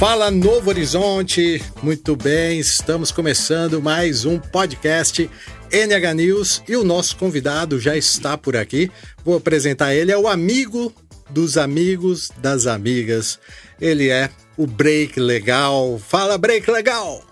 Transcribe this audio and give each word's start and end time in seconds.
Fala 0.00 0.30
Novo 0.30 0.70
Horizonte, 0.70 1.62
muito 1.82 2.16
bem, 2.16 2.58
estamos 2.58 3.12
começando 3.12 3.82
mais 3.82 4.24
um 4.24 4.38
podcast 4.38 5.28
NH 5.70 6.14
News 6.14 6.62
e 6.66 6.74
o 6.74 6.82
nosso 6.82 7.18
convidado 7.18 7.78
já 7.78 7.94
está 7.94 8.38
por 8.38 8.56
aqui. 8.56 8.90
Vou 9.22 9.36
apresentar 9.36 9.94
ele, 9.94 10.10
é 10.10 10.16
o 10.16 10.26
amigo 10.26 10.90
dos 11.28 11.58
amigos 11.58 12.32
das 12.38 12.66
amigas. 12.66 13.38
Ele 13.78 14.08
é 14.08 14.30
o 14.56 14.66
Break 14.66 15.20
Legal. 15.20 15.98
Fala 15.98 16.38
Break 16.38 16.70
Legal! 16.70 17.22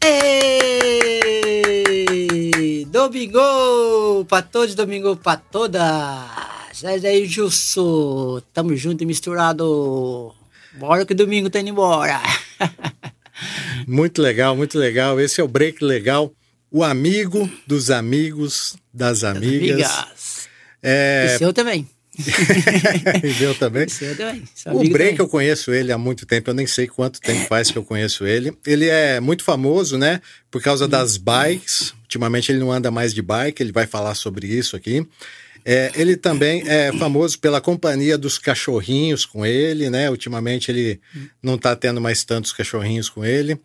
Ei! 0.00 1.24
Domingo! 2.84 4.24
Pra 4.28 4.42
todos, 4.42 4.76
domingo 4.76 5.16
pra 5.16 5.36
todas! 5.36 5.82
Sai 6.72 7.04
aí, 7.04 7.26
Jusso! 7.26 8.40
Tamo 8.54 8.76
junto 8.76 9.02
e 9.02 9.06
misturado! 9.06 10.32
Bora 10.74 11.04
que 11.04 11.14
domingo 11.14 11.50
tá 11.50 11.60
indo 11.60 11.70
embora. 11.70 12.20
muito 13.86 14.22
legal, 14.22 14.56
muito 14.56 14.78
legal. 14.78 15.20
Esse 15.20 15.40
é 15.40 15.44
o 15.44 15.48
Break 15.48 15.84
Legal, 15.84 16.32
o 16.70 16.82
amigo 16.82 17.50
dos 17.66 17.90
amigos 17.90 18.76
das 18.92 19.24
amigas. 19.24 19.78
Das 19.78 19.98
amigas. 19.98 20.48
É... 20.82 21.32
O 21.34 21.38
seu 21.38 21.52
também. 21.52 21.88
e 22.18 23.42
eu 23.42 23.54
também. 23.54 23.88
Seu 23.88 24.14
também. 24.14 24.42
o 24.66 24.90
Break, 24.90 25.18
eu 25.18 25.28
conheço 25.28 25.72
ele 25.72 25.92
há 25.92 25.98
muito 25.98 26.26
tempo, 26.26 26.50
eu 26.50 26.54
nem 26.54 26.66
sei 26.66 26.86
quanto 26.86 27.20
tempo 27.20 27.46
faz 27.46 27.70
que 27.70 27.78
eu 27.78 27.84
conheço 27.84 28.26
ele. 28.26 28.56
Ele 28.66 28.86
é 28.88 29.18
muito 29.18 29.42
famoso, 29.42 29.96
né? 29.96 30.20
Por 30.50 30.62
causa 30.62 30.86
das 30.86 31.16
bikes. 31.16 31.94
Ultimamente 32.02 32.52
ele 32.52 32.58
não 32.58 32.70
anda 32.70 32.90
mais 32.90 33.14
de 33.14 33.22
bike, 33.22 33.62
ele 33.62 33.72
vai 33.72 33.86
falar 33.86 34.14
sobre 34.14 34.46
isso 34.46 34.76
aqui. 34.76 35.06
É, 35.64 35.92
ele 35.94 36.16
também 36.16 36.62
é 36.66 36.92
famoso 36.92 37.38
pela 37.38 37.60
companhia 37.60 38.18
dos 38.18 38.38
cachorrinhos 38.38 39.24
com 39.24 39.46
ele, 39.46 39.88
né? 39.88 40.10
Ultimamente 40.10 40.70
ele 40.70 41.00
não 41.42 41.54
está 41.54 41.76
tendo 41.76 42.00
mais 42.00 42.24
tantos 42.24 42.52
cachorrinhos 42.52 43.08
com 43.08 43.24
ele. 43.24 43.58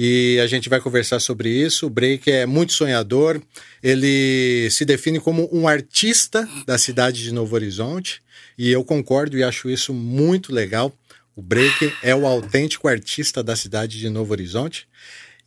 E 0.00 0.38
a 0.40 0.46
gente 0.46 0.68
vai 0.68 0.80
conversar 0.80 1.18
sobre 1.18 1.50
isso. 1.50 1.86
O 1.86 1.90
Break 1.90 2.30
é 2.30 2.46
muito 2.46 2.72
sonhador. 2.72 3.42
Ele 3.82 4.68
se 4.70 4.84
define 4.84 5.18
como 5.18 5.48
um 5.52 5.66
artista 5.66 6.48
da 6.64 6.78
cidade 6.78 7.22
de 7.22 7.32
Novo 7.32 7.56
Horizonte. 7.56 8.22
E 8.56 8.70
eu 8.70 8.84
concordo 8.84 9.36
e 9.36 9.42
acho 9.42 9.68
isso 9.68 9.92
muito 9.92 10.54
legal. 10.54 10.92
O 11.34 11.42
Break 11.42 11.92
é 12.02 12.14
o 12.14 12.26
autêntico 12.26 12.86
artista 12.86 13.42
da 13.42 13.56
cidade 13.56 13.98
de 13.98 14.08
Novo 14.08 14.32
Horizonte. 14.32 14.86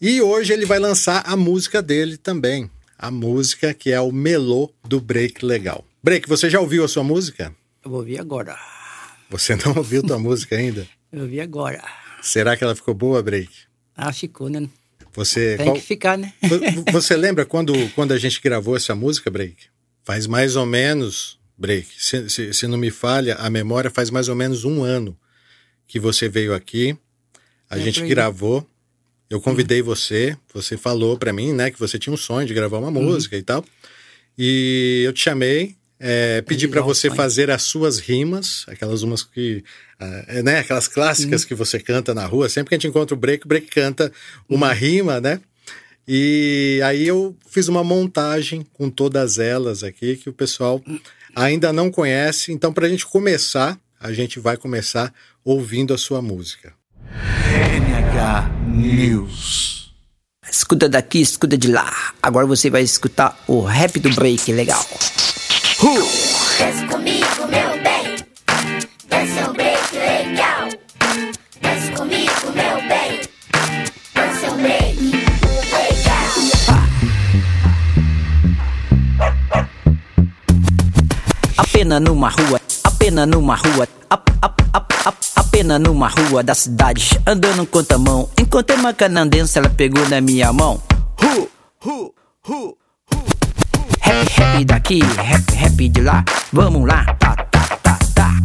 E 0.02 0.22
hoje 0.22 0.52
ele 0.52 0.66
vai 0.66 0.80
lançar 0.80 1.24
a 1.26 1.38
música 1.38 1.82
dele 1.82 2.18
também. 2.18 2.70
A 2.98 3.10
música 3.10 3.74
que 3.74 3.92
é 3.92 4.02
o 4.02 4.12
Melô 4.12 4.70
do 4.84 5.00
Break 5.00 5.46
Legal. 5.46 5.86
Break, 6.04 6.28
você 6.28 6.50
já 6.50 6.60
ouviu 6.60 6.84
a 6.84 6.88
sua 6.88 7.04
música? 7.04 7.56
Eu 7.84 7.92
vou 7.92 8.00
ouvir 8.00 8.20
agora. 8.20 8.58
Você 9.30 9.56
não 9.56 9.78
ouviu 9.78 10.02
tua 10.02 10.18
música 10.18 10.56
ainda? 10.56 10.88
Eu 11.14 11.24
ouvi 11.24 11.40
agora. 11.40 11.84
Será 12.24 12.58
que 12.58 12.64
ela 12.64 12.76
ficou 12.76 12.94
boa, 12.96 13.22
Break? 13.22 13.52
Ah, 13.96 14.12
ficou, 14.12 14.50
né? 14.50 14.68
Você, 15.14 15.58
Tem 15.58 15.68
qual... 15.68 15.76
que 15.76 15.82
ficar, 15.82 16.18
né? 16.18 16.34
você 16.92 17.16
lembra 17.16 17.46
quando, 17.46 17.74
quando 17.90 18.14
a 18.14 18.18
gente 18.18 18.42
gravou 18.42 18.76
essa 18.76 18.96
música, 18.96 19.30
Break? 19.30 19.68
Faz 20.04 20.26
mais 20.26 20.56
ou 20.56 20.66
menos, 20.66 21.38
Break, 21.56 21.88
se, 21.98 22.30
se, 22.30 22.54
se, 22.54 22.66
não 22.66 22.78
me 22.78 22.90
falha, 22.90 23.36
a 23.36 23.50
memória 23.50 23.92
faz 23.92 24.10
mais 24.10 24.28
ou 24.28 24.36
menos 24.36 24.64
um 24.64 24.84
ano 24.84 25.16
que 25.88 26.00
você 26.00 26.28
veio 26.28 26.56
aqui, 26.56 26.98
a 27.70 27.78
é 27.78 27.82
gente 27.82 28.08
gravou, 28.08 28.68
eu 29.30 29.40
convidei 29.40 29.82
uhum. 29.82 29.88
você, 29.88 30.36
você 30.52 30.78
falou 30.78 31.18
para 31.18 31.32
mim, 31.34 31.54
né, 31.54 31.70
que 31.70 31.80
você 31.80 32.00
tinha 32.00 32.14
um 32.14 32.18
sonho 32.18 32.48
de 32.48 32.54
gravar 32.54 32.80
uma 32.80 32.88
uhum. 32.88 33.04
música 33.04 33.38
e 33.38 33.44
tal, 33.44 33.64
e 34.38 35.04
eu 35.06 35.14
te 35.14 35.22
chamei, 35.22 35.76
é, 36.04 36.42
pedir 36.42 36.68
para 36.68 36.82
você 36.82 37.12
fazer 37.12 37.52
as 37.52 37.62
suas 37.62 38.00
rimas, 38.00 38.66
aquelas 38.68 39.04
umas 39.04 39.24
que. 39.24 39.64
Uh, 40.02 40.42
né, 40.42 40.58
aquelas 40.58 40.88
clássicas 40.88 41.46
que 41.46 41.54
você 41.54 41.80
canta 41.80 42.12
na 42.12 42.26
rua. 42.26 42.50
Sempre 42.50 42.70
que 42.70 42.76
a 42.76 42.78
gente 42.80 42.88
encontra 42.88 43.14
o 43.14 43.18
break, 43.18 43.46
o 43.46 43.48
break 43.48 43.68
canta 43.68 44.12
uma 44.50 44.70
uhum. 44.70 44.74
rima, 44.74 45.22
né? 45.22 45.40
E 46.08 46.82
aí 46.84 47.08
eu 47.08 47.38
fiz 47.48 47.68
uma 47.68 47.84
montagem 47.84 48.66
com 48.74 48.90
todas 48.90 49.38
elas 49.38 49.84
aqui 49.84 50.16
que 50.16 50.28
o 50.28 50.34
pessoal 50.34 50.82
ainda 51.36 51.72
não 51.72 51.92
conhece. 51.92 52.52
Então, 52.52 52.74
para 52.74 52.88
a 52.88 52.90
gente 52.90 53.06
começar, 53.06 53.80
a 54.00 54.12
gente 54.12 54.40
vai 54.40 54.58
começar 54.58 55.14
ouvindo 55.46 55.94
a 55.94 56.00
sua 56.00 56.20
música. 56.20 56.74
NH 57.08 58.50
News. 58.76 59.94
Escuta 60.52 60.90
daqui, 60.90 61.22
escuta 61.22 61.56
de 61.56 61.72
lá. 61.72 62.14
Agora 62.22 62.48
você 62.48 62.72
vai 62.72 62.82
escutar 62.82 63.40
o 63.48 63.62
rap 63.62 64.00
do 64.00 64.10
break 64.16 64.52
legal. 64.52 64.84
Desce 65.82 66.86
comigo, 66.86 67.48
meu 67.50 67.82
bem. 67.82 68.16
Dança 69.10 69.50
um 69.50 69.54
break 69.54 69.96
legal. 69.96 70.70
Desce 71.60 71.92
comigo, 71.94 72.52
meu 72.54 72.78
bem. 72.88 73.22
Dança 74.14 74.52
um 74.52 74.62
break 74.62 75.00
legal. 75.74 76.28
Apenas 81.58 82.00
numa 82.00 82.30
rua, 82.30 82.62
apenas 82.84 83.28
numa 83.28 83.56
rua, 83.56 83.88
ap, 84.08 84.30
ap, 84.40 84.62
ap, 84.72 84.94
ap, 85.04 85.16
apenas 85.36 85.80
numa 85.82 86.10
rua 86.10 86.44
da 86.44 86.54
cidade, 86.54 87.20
andando 87.26 87.66
com 87.66 87.80
a 87.80 87.98
mão. 87.98 88.30
Encontrei 88.40 88.78
uma 88.78 88.94
canandense, 88.94 89.58
ela 89.58 89.70
pegou 89.70 90.08
na 90.08 90.22
minha 90.22 90.54
mão. 90.54 90.80
Hu, 91.20 91.50
hu, 91.84 92.14
hu. 92.48 92.81
Happy, 94.12 94.28
happy 94.42 94.66
daqui, 94.66 95.00
happy, 95.02 95.56
happy 95.56 95.90
de 95.90 96.02
lá. 96.02 96.26
Vamos 96.52 96.86
lá, 96.86 97.06
tá, 97.18 97.34
tá, 97.50 97.78
tá, 97.82 97.98
tá. 98.14 98.36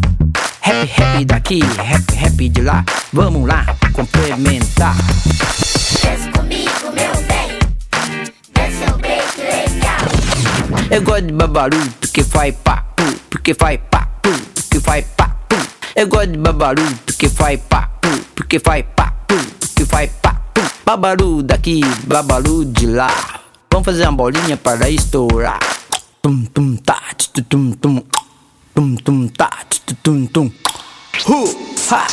Happy, 0.62 0.88
happy 0.96 1.24
daqui, 1.24 1.60
happy, 1.60 2.24
happy 2.24 2.48
de 2.48 2.62
lá. 2.62 2.84
Vamos 3.12 3.48
lá, 3.48 3.66
complementar. 3.92 4.94
Desce 6.02 6.28
comigo, 6.30 6.70
meu 6.94 7.12
bem. 7.26 7.58
Desce 8.54 8.84
um 8.84 8.98
break 8.98 9.40
legal. 9.40 10.86
Eu 10.88 11.02
gosto 11.02 11.26
de 11.26 11.32
babalu, 11.32 11.80
porque 12.00 12.22
faz 12.22 12.54
papo, 12.62 13.02
porque 13.28 13.52
faz 13.52 13.80
papo, 13.90 14.30
porque 14.54 14.78
faz 14.78 15.04
papo. 15.16 15.56
Eu 15.96 16.06
gosto 16.06 16.30
de 16.30 16.38
babalu, 16.38 16.86
porque 17.04 17.28
faz 17.28 17.58
papo, 17.68 18.08
porque 18.36 18.60
faz 18.60 18.84
papo, 18.94 19.34
porque 19.58 19.84
faz 19.84 20.10
papo. 20.22 20.60
Babalu 20.84 21.42
daqui, 21.42 21.80
babalu 22.06 22.66
de 22.66 22.86
lá. 22.86 23.35
Vamos 23.76 23.84
fazer 23.84 24.04
uma 24.04 24.12
bolinha 24.12 24.56
para 24.56 24.88
estourar. 24.88 25.60
Tum 26.22 26.46
tum 26.46 26.76
tá, 26.76 26.98
tum 27.46 27.72
tum. 27.72 28.02
Tum 28.74 28.96
tum 28.96 29.28
tá, 29.28 29.50
tum 30.02 30.24
tum. 30.24 30.50
Hu, 31.26 31.44
ha. 31.90 32.06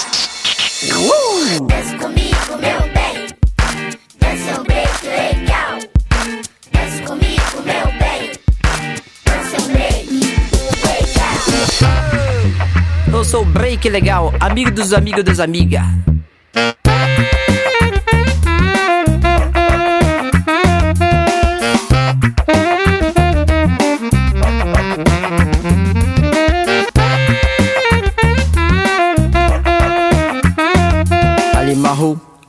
Uh! 0.91 1.65
Dança 1.65 1.97
comigo, 1.97 2.57
meu 2.59 2.81
bem. 2.91 3.27
Dança 4.19 4.59
um 4.59 4.63
break 4.65 5.07
legal. 5.07 5.79
Dança 6.73 7.01
comigo, 7.07 7.61
meu 7.63 7.87
bem. 7.97 8.33
Dança 9.23 9.55
um 9.63 9.67
break 9.71 10.11
legal. 10.83 11.39
Eu 13.13 13.23
sou 13.23 13.43
o 13.43 13.45
break 13.45 13.87
legal, 13.87 14.33
amigo 14.41 14.69
dos 14.69 14.91
amigos 14.91 15.23
das 15.23 15.39
amigas. 15.39 15.85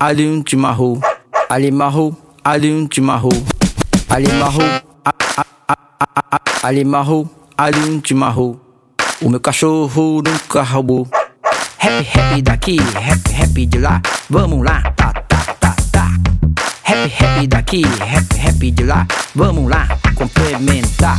Ali 0.01 0.27
um 0.27 0.43
chimarrão, 0.47 1.01
ali 1.51 1.71
marro, 1.71 2.17
ali 2.43 2.73
um 2.73 2.89
chimarrão, 2.91 3.29
ali 4.09 4.33
marro, 4.33 4.63
ali 6.63 6.85
marro, 6.85 7.31
ali 7.57 7.79
um 7.91 8.01
chimarrão. 8.03 8.59
O 9.21 9.29
meu 9.29 9.41
cachorro 9.41 10.23
nunca 10.23 10.63
roubou. 10.63 11.07
Happy, 11.79 12.09
happy 12.19 12.43
daqui, 12.43 12.79
happy, 12.81 13.43
happy 13.43 13.67
de 13.67 13.79
lá. 13.79 14.01
Vamos 14.31 14.65
lá, 14.65 14.81
tá, 14.97 15.13
tá, 15.29 15.55
tá, 15.61 15.77
tá. 15.93 16.11
Happy, 16.85 17.13
happy 17.23 17.47
daqui, 17.47 17.85
happy, 17.85 18.49
happy 18.49 18.71
de 18.71 18.85
lá. 18.85 19.07
Vamos 19.35 19.69
lá, 19.69 19.87
complementar. 20.15 21.19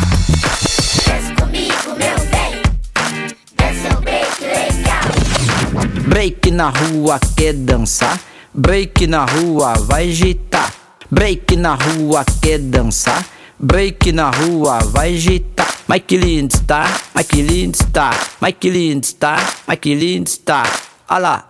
Break 6.07 6.51
na 6.51 6.69
rua 6.69 7.19
quer 7.35 7.53
dançar. 7.53 8.19
Break 8.53 9.07
na 9.07 9.25
rua, 9.25 9.73
vai 9.73 10.09
agitar. 10.09 10.73
Break 11.11 11.55
na 11.55 11.75
rua, 11.75 12.25
quer 12.41 12.59
dançar. 12.59 13.25
Break 13.59 14.11
na 14.11 14.31
rua, 14.31 14.79
vai 14.79 15.13
agitar. 15.13 15.67
Mike 15.87 16.17
Lindstar, 16.17 16.89
Mike 17.15 17.41
Lindstar, 17.41 18.19
Mike 18.41 18.69
Lindstar, 18.69 19.55
Mike 19.67 19.93
Lindstar. 19.93 20.67
Alá, 21.07 21.45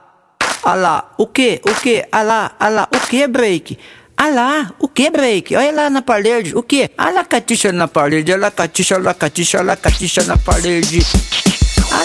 alá, 0.62 1.14
o 1.18 1.28
que, 1.28 1.62
o 1.64 1.74
que, 1.82 2.06
alá, 2.12 2.52
alá, 2.60 2.88
o 2.94 3.00
que 3.08 3.26
break? 3.28 3.78
Alá, 4.18 4.74
o 4.78 4.88
que 4.90 5.10
break? 5.10 5.56
Olha 5.56 5.72
lá 5.72 5.90
na 5.90 6.02
parede, 6.02 6.56
o 6.56 6.64
que? 6.64 6.90
Alá 6.98 7.24
catixa 7.24 7.72
na 7.72 7.88
parede, 7.88 8.34
alá 8.34 8.52
catixa, 8.52 8.96
alá 8.96 9.14
catixa, 9.14 9.60
alá 9.60 9.76
catixa 9.78 10.24
na 10.24 10.38
parede. 10.38 11.00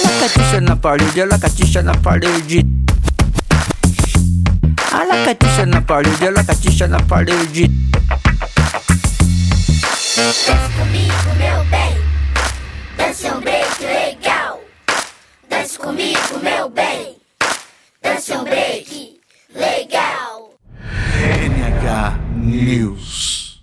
Alá 0.01 0.21
catixa 0.21 0.61
na 0.61 0.77
parede, 0.77 1.21
alá 1.21 1.39
catixa 1.39 1.83
na 1.83 1.95
parede. 1.95 2.81
parede, 5.91 6.25
ela 6.25 6.45
catixa 6.45 6.87
na 6.87 7.01
parede. 7.01 7.67
Dance 10.17 10.47
comigo, 10.79 11.35
meu 11.37 11.65
bem. 11.65 11.97
Dance 12.97 13.27
um 13.27 13.41
break 13.41 13.83
legal. 13.83 14.61
Dance 15.49 15.77
comigo, 15.77 16.39
meu 16.45 16.71
bem. 16.71 17.17
Dance 18.01 18.33
um 18.33 18.45
break 18.45 19.19
legal. 19.53 20.55
NH 21.45 22.21
News. 22.37 23.61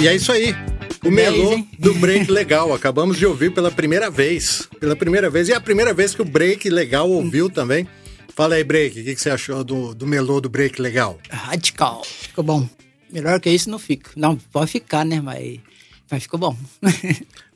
E 0.00 0.08
é 0.08 0.14
isso 0.14 0.32
aí. 0.32 0.77
O 1.04 1.10
Dez, 1.10 1.14
melô 1.14 1.52
hein? 1.52 1.68
do 1.78 1.94
Break 1.94 2.30
Legal. 2.30 2.72
Acabamos 2.74 3.16
de 3.16 3.24
ouvir 3.24 3.52
pela 3.52 3.70
primeira 3.70 4.10
vez. 4.10 4.68
Pela 4.80 4.96
primeira 4.96 5.30
vez. 5.30 5.48
E 5.48 5.52
é 5.52 5.56
a 5.56 5.60
primeira 5.60 5.94
vez 5.94 6.14
que 6.14 6.22
o 6.22 6.24
Break 6.24 6.68
Legal 6.68 7.08
ouviu 7.08 7.48
também. 7.48 7.86
Fala 8.34 8.56
aí, 8.56 8.64
Break, 8.64 9.00
o 9.00 9.04
que, 9.04 9.14
que 9.14 9.20
você 9.20 9.30
achou 9.30 9.62
do, 9.64 9.94
do 9.94 10.06
melô 10.06 10.40
do 10.40 10.48
Break 10.48 10.80
Legal? 10.80 11.18
Radical. 11.30 12.04
Ficou 12.04 12.44
bom. 12.44 12.68
Melhor 13.10 13.40
que 13.40 13.50
isso 13.50 13.70
não 13.70 13.78
fica. 13.78 14.10
Não, 14.16 14.36
pode 14.36 14.70
ficar, 14.70 15.04
né? 15.04 15.20
Mas, 15.20 15.58
mas 16.10 16.22
ficou 16.22 16.38
bom. 16.38 16.56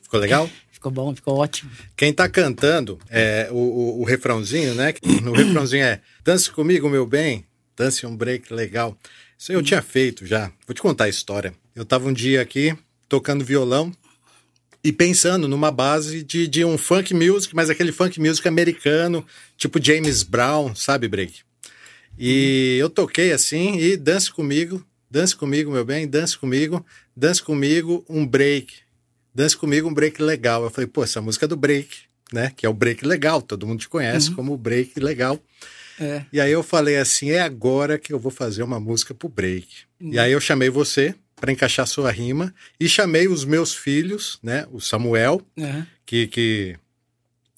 Ficou 0.03 0.21
legal? 0.21 0.51
ficou 0.71 0.93
bom, 0.93 1.15
ficou 1.15 1.39
ótimo. 1.39 1.71
Quem 1.97 2.13
tá 2.13 2.29
cantando 2.29 2.99
é 3.09 3.49
o, 3.51 3.55
o, 3.55 4.01
o 4.01 4.05
refrãozinho, 4.05 4.75
né? 4.75 4.93
O 5.25 5.33
refrãozinho 5.33 5.85
é 5.85 6.01
Dance 6.25 6.51
comigo, 6.51 6.91
meu 6.91 7.07
bem, 7.07 7.47
dance 7.77 8.05
um 8.05 8.15
break 8.15 8.53
legal. 8.53 8.97
Isso 9.39 9.53
aí 9.53 9.57
eu 9.57 9.63
tinha 9.63 9.81
feito 9.81 10.27
já. 10.27 10.53
Vou 10.67 10.75
te 10.75 10.83
contar 10.83 11.05
a 11.05 11.09
história. 11.09 11.55
Eu 11.75 11.85
tava 11.85 12.09
um 12.09 12.13
dia 12.13 12.43
aqui 12.43 12.77
tocando 13.13 13.45
violão 13.45 13.93
e 14.83 14.91
pensando 14.91 15.47
numa 15.47 15.71
base 15.71 16.23
de, 16.23 16.49
de 16.49 16.65
um 16.65 16.79
funk 16.79 17.13
music, 17.13 17.55
mas 17.55 17.69
aquele 17.69 17.93
funk 17.93 18.19
music 18.19 18.49
americano, 18.49 19.23
tipo 19.55 19.79
James 19.85 20.23
Brown, 20.23 20.75
sabe, 20.75 21.09
break? 21.09 21.41
E 22.19 22.79
eu 22.81 22.89
toquei 22.89 23.31
assim 23.31 23.77
e 23.77 23.99
dance 23.99 24.33
comigo, 24.33 24.83
dance 25.11 25.37
comigo, 25.37 25.71
meu 25.71 25.85
bem, 25.85 26.09
dance 26.09 26.39
comigo, 26.39 26.83
dance 27.15 27.43
comigo, 27.43 28.03
um 28.09 28.27
break. 28.27 28.77
Dance 29.35 29.55
comigo, 29.55 29.91
um 29.91 29.93
break 29.93 30.23
legal. 30.23 30.65
Eu 30.65 30.71
falei, 30.71 30.89
pô, 30.89 31.05
essa 31.05 31.21
música 31.21 31.45
é 31.45 31.49
do 31.49 31.57
break, 31.57 31.95
né? 32.33 32.51
Que 32.57 32.65
é 32.65 32.69
o 32.69 32.73
break 32.73 33.07
legal, 33.07 33.43
todo 33.43 33.67
mundo 33.67 33.81
te 33.81 33.91
conhece 33.91 34.31
como 34.31 34.55
o 34.55 34.57
break 34.57 34.99
legal. 34.99 35.39
É. 36.01 36.25
E 36.33 36.41
aí 36.41 36.51
eu 36.51 36.63
falei 36.63 36.97
assim, 36.97 37.31
é 37.31 37.43
agora 37.43 37.99
que 37.99 38.11
eu 38.11 38.19
vou 38.19 38.33
fazer 38.33 38.63
uma 38.63 38.81
música 38.81 39.13
pro 39.13 39.29
break. 39.29 39.69
E 40.01 40.19
aí 40.19 40.33
eu 40.33 40.41
chamei 40.41 40.71
você 40.71 41.15
para 41.43 41.51
encaixar 41.51 41.89
sua 41.89 42.09
rima 42.13 42.55
e 42.79 42.89
chamei 42.89 43.27
os 43.27 43.45
meus 43.45 43.75
filhos, 43.75 44.39
né? 44.41 44.65
O 44.71 44.81
Samuel, 44.81 45.43
É. 45.59 45.83
que, 46.07 46.29
que 46.29 46.77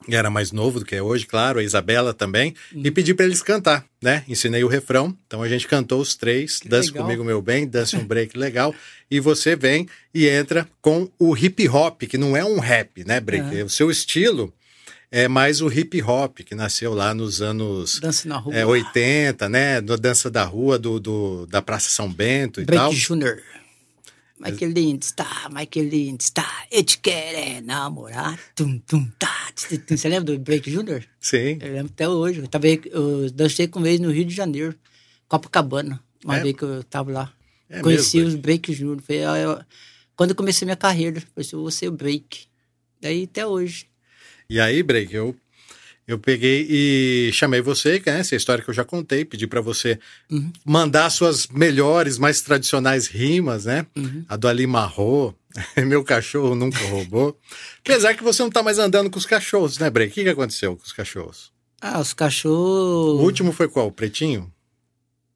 era 0.09 0.31
mais 0.31 0.53
novo 0.53 0.79
do 0.79 0.87
que 0.87 0.95
é 0.97 1.03
hoje, 1.03 1.27
claro, 1.27 1.59
a 1.59 1.63
Isabela 1.63 2.15
também, 2.15 2.55
e 2.75 2.91
pedi 2.91 3.13
para 3.13 3.27
eles 3.27 3.43
cantar, 3.43 3.85
né? 4.03 4.25
Ensinei 4.27 4.65
o 4.65 4.69
refrão, 4.69 5.15
então 5.27 5.43
a 5.43 5.49
gente 5.51 5.69
cantou 5.69 6.01
os 6.01 6.15
três, 6.15 6.59
Que 6.61 6.69
Dance 6.69 6.89
legal. 6.89 7.05
Comigo 7.05 7.23
Meu 7.25 7.43
Bem, 7.43 7.67
Dance 7.67 7.95
um 7.95 8.07
Break 8.07 8.39
Legal, 8.39 8.75
e 9.11 9.21
você 9.21 9.55
vem 9.55 9.87
e 10.15 10.27
entra 10.29 10.67
com 10.81 11.11
o 11.19 11.37
hip 11.37 11.69
hop, 11.69 12.05
que 12.05 12.17
não 12.17 12.35
é 12.35 12.43
um 12.45 12.59
rap, 12.61 13.05
né, 13.05 13.21
Break? 13.21 13.63
O 13.65 13.69
seu 13.69 13.91
estilo 13.91 14.51
é 15.13 15.29
mais 15.29 15.61
o 15.61 15.71
hip 15.71 16.01
hop, 16.03 16.39
que 16.41 16.55
nasceu 16.55 16.95
lá 16.95 17.15
nos 17.15 17.43
anos 17.43 18.01
Dança 18.01 18.27
na 18.27 18.39
rua. 18.39 18.55
é, 18.55 18.65
80, 18.65 19.47
né? 19.51 19.81
Da 19.83 19.97
dança 19.97 20.31
da 20.31 20.43
rua, 20.45 20.79
do, 20.79 20.99
do- 20.99 21.47
da 21.49 21.61
Praça 21.61 21.91
São 21.91 22.11
Bento 22.11 22.63
e 22.63 22.65
tal. 22.67 22.89
Break 22.89 22.97
Junior. 22.97 23.43
Michael 24.39 24.73
Lind 24.73 25.03
está, 25.03 25.49
Michael 25.49 25.89
Lind 25.89 26.21
está, 26.21 26.67
eu 26.71 26.83
te 26.83 26.99
quero 26.99 27.39
é 27.39 27.61
namorar. 27.61 28.39
Tum, 28.55 28.79
tum, 28.81 29.09
tá. 29.19 29.33
tum, 29.69 29.77
tum. 29.79 29.97
Você 29.97 30.09
lembra 30.09 30.35
do 30.35 30.39
Break 30.41 30.71
Junior? 30.71 31.05
Sim. 31.21 31.59
Eu 31.61 31.73
lembro 31.73 31.93
até 31.93 32.09
hoje. 32.09 32.41
Eu, 32.41 32.49
tava, 32.49 32.67
eu 32.67 33.31
dancei 33.31 33.69
com 33.69 33.87
eles 33.87 34.01
no 34.01 34.11
Rio 34.11 34.25
de 34.25 34.35
Janeiro, 34.35 34.75
Copacabana, 35.29 36.03
uma 36.25 36.37
É? 36.39 36.43
vez 36.43 36.57
que 36.57 36.65
eu 36.65 36.83
tava 36.85 37.13
lá. 37.13 37.33
É 37.71 37.81
Conheci 37.81 38.17
mesmo, 38.19 38.29
os 38.31 38.35
Break 38.35 38.73
Junior. 38.73 39.01
Foi, 39.03 39.17
eu- 39.17 39.61
quando 40.17 40.31
eu 40.31 40.37
comecei 40.37 40.67
minha 40.67 40.77
carreira, 40.77 41.19
eu 41.19 41.21
falei 41.23 41.47
assim, 41.47 41.57
eu 41.57 41.63
vou 41.63 41.71
ser 41.71 41.89
o 41.89 41.93
Break. 41.93 42.47
Daí 43.01 43.25
até 43.25 43.47
hoje. 43.47 43.87
E 44.51 44.59
aí, 44.61 44.83
Break, 44.83 45.15
eu, 45.15 45.35
eu 46.07 46.19
peguei 46.19 46.67
e 46.69 47.31
chamei 47.33 47.61
você, 47.61 47.99
que 48.01 48.11
é 48.11 48.19
essa 48.19 48.37
história 48.37 48.63
que 48.63 48.69
eu 48.71 48.75
já 48.75 48.85
contei, 48.85 49.25
pedi 49.25 49.47
pra 49.47 49.61
você 49.61 49.99
Uhum. 50.31 50.53
mandar 50.65 51.09
suas 51.11 51.47
melhores, 51.49 52.19
mais 52.19 52.41
tradicionais 52.41 53.07
rimas, 53.07 53.65
né? 53.65 53.87
Uhum. 53.97 54.25
A 54.29 54.37
do 54.37 54.47
Ali 54.49 54.67
Marro, 54.67 55.35
meu 55.87 56.05
cachorro 56.05 56.55
nunca 56.55 56.79
roubou. 56.89 57.39
Apesar 57.81 58.15
que 58.15 58.23
você 58.23 58.43
não 58.43 58.51
tá 58.51 58.63
mais 58.63 58.79
andando 58.79 59.11
com 59.11 59.19
os 59.19 59.27
cachorros, 59.27 59.79
né, 59.79 59.89
Break? 59.91 60.13
O 60.13 60.15
que, 60.15 60.23
que 60.25 60.29
aconteceu 60.31 60.77
com 60.77 60.83
os 60.85 60.93
cachorros? 60.93 61.53
Ah, 61.81 62.01
os 62.01 62.13
O 62.13 62.17
cachorros. 62.17 63.21
último 63.21 63.53
foi 63.53 63.69
qual? 63.69 63.87
O 63.89 63.93
pretinho? 63.93 64.53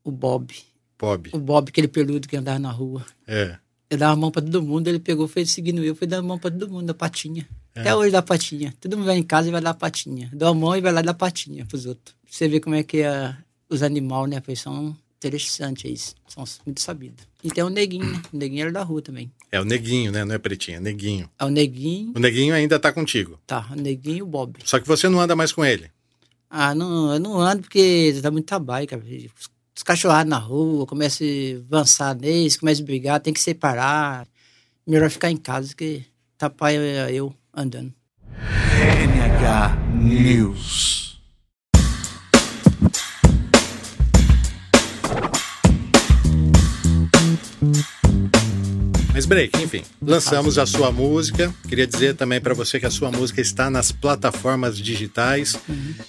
O 0.04 0.10
Bob. 0.10 0.54
Bob. 0.98 1.30
O 1.32 1.38
Bob, 1.38 1.68
aquele 1.68 1.86
peludo 1.88 2.26
que 2.26 2.36
andava 2.36 2.58
na 2.58 2.70
rua. 2.70 3.04
É. 3.26 3.56
Eu 3.90 3.96
dava 3.96 4.12
a 4.12 4.16
mão 4.16 4.30
pra 4.30 4.42
todo 4.42 4.62
mundo, 4.62 4.88
ele 4.88 4.98
pegou, 4.98 5.26
foi 5.28 5.46
seguindo 5.46 5.82
eu, 5.84 5.94
foi 5.94 6.06
dando 6.06 6.24
a 6.24 6.28
mão 6.28 6.38
pra 6.38 6.50
todo 6.50 6.68
mundo, 6.70 6.86
da 6.86 6.94
patinha. 6.94 7.48
É. 7.78 7.80
Até 7.80 7.94
hoje 7.94 8.10
dá 8.10 8.20
patinha. 8.22 8.74
Todo 8.80 8.96
mundo 8.96 9.06
vai 9.06 9.16
em 9.16 9.22
casa 9.22 9.48
e 9.48 9.52
vai 9.52 9.60
dar 9.60 9.74
patinha. 9.74 10.28
Dá 10.32 10.48
a 10.48 10.54
mão 10.54 10.76
e 10.76 10.80
vai 10.80 10.92
lá 10.92 11.00
dar 11.00 11.14
patinha 11.14 11.64
pros 11.64 11.86
outros. 11.86 12.14
Você 12.28 12.48
vê 12.48 12.58
como 12.60 12.74
é 12.74 12.82
que 12.82 12.98
é 12.98 13.34
os 13.70 13.82
animais, 13.82 14.28
né? 14.28 14.40
Pois 14.40 14.60
são 14.60 14.96
interessantes 15.16 15.84
isso. 15.90 16.14
São 16.26 16.44
muito 16.66 16.80
sabidos. 16.80 17.26
E 17.42 17.50
tem 17.50 17.62
o 17.62 17.68
neguinho, 17.68 18.04
né? 18.04 18.22
O 18.32 18.36
neguinho 18.36 18.62
era 18.62 18.72
da 18.72 18.82
rua 18.82 19.00
também. 19.02 19.30
É 19.50 19.60
o 19.60 19.64
neguinho, 19.64 20.10
né? 20.12 20.24
Não 20.24 20.34
é 20.34 20.38
pretinho, 20.38 20.76
é 20.78 20.80
neguinho. 20.80 21.30
É 21.38 21.44
o 21.44 21.48
neguinho, 21.48 22.12
O 22.16 22.18
neguinho 22.18 22.54
ainda 22.54 22.78
tá 22.78 22.92
contigo. 22.92 23.38
tá, 23.46 23.68
o 23.72 23.76
neguinho 23.76 24.18
e 24.18 24.22
o 24.22 24.26
Bob. 24.26 24.56
Só 24.64 24.78
que 24.80 24.86
você 24.86 25.08
não 25.08 25.20
anda 25.20 25.34
mais 25.36 25.52
com 25.52 25.64
ele. 25.64 25.90
Ah, 26.50 26.74
não, 26.74 27.12
eu 27.12 27.20
não 27.20 27.38
ando 27.40 27.62
porque 27.62 28.18
dá 28.22 28.30
muito 28.30 28.46
trabalho, 28.46 28.86
cara. 28.86 29.02
Os, 29.02 29.48
os 29.76 29.82
cachorrados 29.82 30.28
na 30.30 30.38
rua, 30.38 30.86
começa 30.86 31.22
a 31.24 31.76
avançar 31.76 32.14
neles, 32.16 32.56
começa 32.56 32.82
a 32.82 32.84
brigar, 32.84 33.20
tem 33.20 33.32
que 33.32 33.40
separar. 33.40 34.26
Melhor 34.86 35.10
ficar 35.10 35.30
em 35.30 35.36
casa 35.36 35.74
que 35.76 36.04
tapar 36.38 36.72
eu, 36.74 36.82
eu 36.82 37.34
andando. 37.60 37.92
NH 38.38 39.76
News. 39.94 40.98
Mas 49.12 49.26
break, 49.26 49.60
enfim, 49.60 49.82
lançamos 50.00 50.58
a 50.58 50.66
sua 50.66 50.92
música. 50.92 51.52
Queria 51.68 51.88
dizer 51.88 52.14
também 52.14 52.40
para 52.40 52.54
você 52.54 52.78
que 52.78 52.86
a 52.86 52.90
sua 52.90 53.10
música 53.10 53.40
está 53.40 53.68
nas 53.68 53.90
plataformas 53.90 54.78
digitais, 54.78 55.56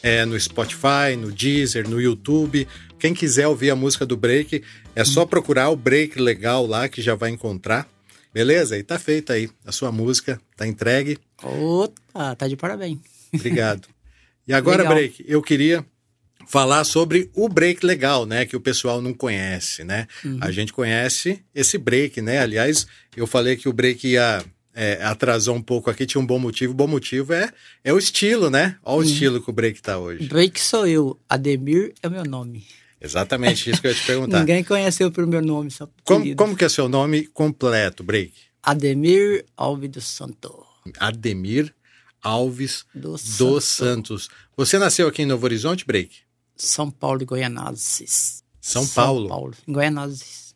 é, 0.03 0.24
no 0.25 0.39
Spotify, 0.39 1.15
no 1.18 1.32
Deezer, 1.32 1.89
no 1.89 2.00
YouTube. 2.00 2.68
Quem 3.00 3.15
quiser 3.15 3.48
ouvir 3.48 3.72
a 3.72 3.75
música 3.75 4.06
do 4.06 4.15
Break, 4.15 4.62
é 4.96 5.03
só 5.03 5.25
procurar 5.25 5.70
o 5.70 5.75
Break 5.75 6.22
Legal 6.22 6.68
lá 6.68 6.88
que 6.88 7.01
já 7.01 7.15
vai 7.15 7.32
encontrar. 7.32 7.88
Beleza? 8.34 8.78
E 8.78 8.84
tá 8.84 9.00
feita 9.00 9.34
aí. 9.34 9.50
A 9.66 9.72
sua 9.72 9.92
música 9.92 10.40
tá 10.56 10.68
entregue. 10.68 11.18
Opa, 11.42 12.36
tá 12.36 12.48
de 12.48 12.56
parabéns. 12.56 13.00
Obrigado. 13.34 13.88
E 14.48 14.54
agora, 14.54 14.84
Legal. 14.84 14.96
Break, 14.96 15.26
eu 15.28 15.42
queria 15.42 15.86
falar 16.48 16.84
sobre 16.84 17.30
o 17.36 17.48
break 17.48 17.86
legal, 17.86 18.26
né? 18.26 18.46
Que 18.46 18.56
o 18.56 18.60
pessoal 18.60 19.02
não 19.02 19.14
conhece, 19.14 19.84
né? 19.84 20.08
A 20.42 20.50
gente 20.52 20.74
conhece 20.74 21.44
esse 21.54 21.78
break, 21.78 22.22
né? 22.22 22.40
Aliás, 22.40 22.88
eu 23.16 23.28
falei 23.28 23.56
que 23.56 23.70
o 23.70 23.74
break 23.74 24.08
ia. 24.08 24.44
é, 24.74 25.04
atrasou 25.04 25.56
um 25.56 25.62
pouco 25.62 25.90
aqui, 25.90 26.06
tinha 26.06 26.22
um 26.22 26.26
bom 26.26 26.40
motivo. 26.40 26.72
O 26.74 26.76
bom 26.76 26.88
motivo 26.88 27.34
é, 27.34 27.52
é 27.84 27.94
o 27.94 27.98
estilo, 28.00 28.50
né? 28.50 28.78
Olha 28.84 29.00
o 29.00 29.04
estilo 29.04 29.42
que 29.42 29.50
o 29.50 29.54
break 29.54 29.82
tá 29.82 29.98
hoje. 30.00 30.28
Break 30.28 30.60
sou 30.60 30.88
eu, 30.88 31.20
Ademir 31.30 31.94
é 32.02 32.08
o 32.08 32.12
meu 32.12 32.24
nome. 32.24 32.66
Exatamente 33.01 33.70
isso 33.70 33.82
que 33.82 33.88
eu 33.88 33.91
ia 33.91 33.98
te 33.98 34.06
perguntar. 34.06 34.39
Ninguém 34.39 34.63
conheceu 34.63 35.12
pelo 35.12 35.27
meu 35.27 35.41
nome, 35.41 35.72
só 35.72 35.89
Como, 36.03 36.36
como 36.36 36.56
que 36.56 36.65
é 36.65 36.70
seu 36.70 36.89
nome 36.89 37.25
completo, 37.27 38.03
break? 38.03 38.34
Ademir 38.62 39.46
Alves 39.56 39.89
do 39.89 40.01
Santo. 40.01 40.65
Ademir 41.00 41.74
Alves 42.22 42.86
Do 42.94 43.12
dos 43.12 43.22
Santo. 43.22 43.62
Santos. 43.62 44.29
Você 44.58 44.77
nasceu 44.77 45.08
aqui 45.08 45.22
em 45.22 45.25
Novo 45.25 45.46
Horizonte, 45.46 45.86
break? 45.86 46.18
São 46.56 46.91
Paulo 46.91 47.22
e 47.22 47.25
Goianazes. 47.25 48.44
São 48.60 48.86
Paulo. 48.86 49.29
Paulo, 49.29 49.53
em 49.65 49.72
Goianazes. 49.72 50.53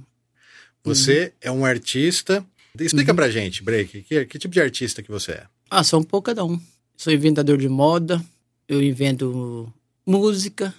Você 0.83 1.31
é 1.39 1.51
um 1.51 1.63
artista. 1.63 2.45
Explica 2.77 3.13
pra 3.13 3.29
gente, 3.29 3.63
Break, 3.63 4.01
que, 4.01 4.25
que 4.25 4.39
tipo 4.39 4.53
de 4.53 4.59
artista 4.61 5.01
que 5.03 5.09
você 5.09 5.33
é? 5.33 5.47
Ah, 5.71 5.83
sou 5.83 5.99
um 5.99 6.43
um. 6.45 6.59
Sou 6.97 7.13
inventador 7.13 7.55
de 7.55 7.69
moda, 7.69 8.19
eu 8.67 8.81
invento 8.81 9.71
música, 10.03 10.73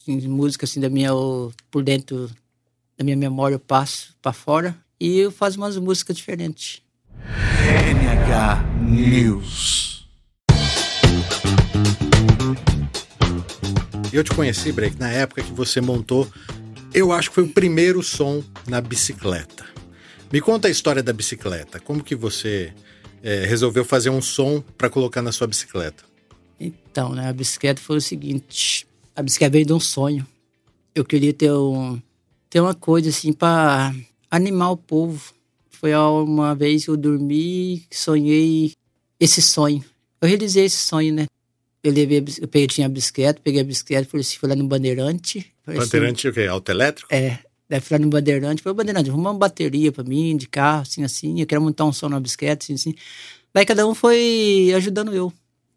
assim, 0.00 0.26
música 0.26 0.64
assim 0.64 0.80
da 0.80 0.88
minha, 0.88 1.10
por 1.70 1.82
dentro 1.84 2.30
da 2.96 3.04
minha 3.04 3.18
memória 3.18 3.56
eu 3.56 3.60
passo 3.60 4.14
pra 4.22 4.32
fora 4.32 4.74
e 4.98 5.18
eu 5.18 5.30
faço 5.30 5.58
umas 5.58 5.76
músicas 5.76 6.16
diferentes. 6.16 6.80
NH 7.22 8.64
News. 8.82 10.08
Eu 14.10 14.24
te 14.24 14.30
conheci, 14.30 14.72
Break, 14.72 14.98
na 14.98 15.10
época 15.10 15.42
que 15.42 15.52
você 15.52 15.82
montou, 15.82 16.26
eu 16.94 17.12
acho 17.12 17.28
que 17.28 17.34
foi 17.34 17.44
o 17.44 17.52
primeiro 17.52 18.02
som 18.02 18.42
na 18.66 18.80
bicicleta. 18.80 19.66
Me 20.32 20.40
conta 20.40 20.66
a 20.66 20.70
história 20.70 21.02
da 21.02 21.12
bicicleta. 21.12 21.78
Como 21.78 22.02
que 22.02 22.14
você 22.14 22.72
eh, 23.22 23.44
resolveu 23.46 23.84
fazer 23.84 24.10
um 24.10 24.22
som 24.22 24.62
para 24.76 24.90
colocar 24.90 25.22
na 25.22 25.32
sua 25.32 25.46
bicicleta? 25.46 26.04
Então, 26.58 27.14
né, 27.14 27.28
a 27.28 27.32
bicicleta 27.32 27.80
foi 27.80 27.96
o 27.96 28.00
seguinte, 28.00 28.86
a 29.14 29.22
bicicleta 29.22 29.52
veio 29.52 29.66
de 29.66 29.72
um 29.72 29.80
sonho. 29.80 30.26
Eu 30.94 31.04
queria 31.04 31.32
ter 31.32 31.52
um 31.52 32.00
ter 32.50 32.60
uma 32.60 32.74
coisa 32.74 33.08
assim 33.08 33.32
pra 33.32 33.94
animar 34.30 34.72
o 34.72 34.76
povo. 34.76 35.32
Foi 35.70 35.94
uma 35.94 36.54
vez 36.54 36.84
que 36.84 36.90
eu 36.90 36.96
dormi, 36.96 37.86
sonhei 37.90 38.74
esse 39.18 39.40
sonho. 39.40 39.84
Eu 40.20 40.28
realizei 40.28 40.64
esse 40.64 40.76
sonho, 40.76 41.14
né? 41.14 41.26
Eu 41.82 41.92
levei, 41.92 42.18
a 42.18 42.22
eu 42.42 42.48
peguei, 42.48 42.66
tinha 42.66 42.86
a 42.86 42.90
bicicleta, 42.90 43.40
peguei 43.42 43.62
a 43.62 43.64
bicicleta, 43.64 44.06
fui, 44.06 44.20
assim, 44.20 44.36
fui 44.36 44.48
lá 44.48 44.54
no 44.54 44.66
Bandeirante. 44.66 45.50
assim, 45.66 45.78
Bandeirante 45.78 46.28
o 46.28 46.32
quê? 46.32 46.42
Autoelétrico? 46.46 47.08
é, 47.14 47.38
daí 47.70 47.80
fui 47.80 47.96
lá 47.96 48.04
no 48.04 48.10
Bandeirante, 48.10 48.62
falei, 48.62 48.76
Bandeirante, 48.76 49.08
arruma 49.08 49.30
uma 49.30 49.38
bateria 49.38 49.92
pra 49.92 50.02
mim, 50.02 50.36
de 50.36 50.48
carro, 50.48 50.82
assim, 50.82 51.04
assim, 51.04 51.40
eu 51.40 51.46
quero 51.46 51.62
montar 51.62 51.84
um 51.84 51.92
som 51.92 52.08
na 52.08 52.18
bicicleta, 52.18 52.64
assim, 52.64 52.74
assim. 52.74 52.94
Daí 53.54 53.64
cada 53.64 53.86
um 53.86 53.94
foi 53.94 54.72
ajudando 54.74 55.14
eu. 55.14 55.32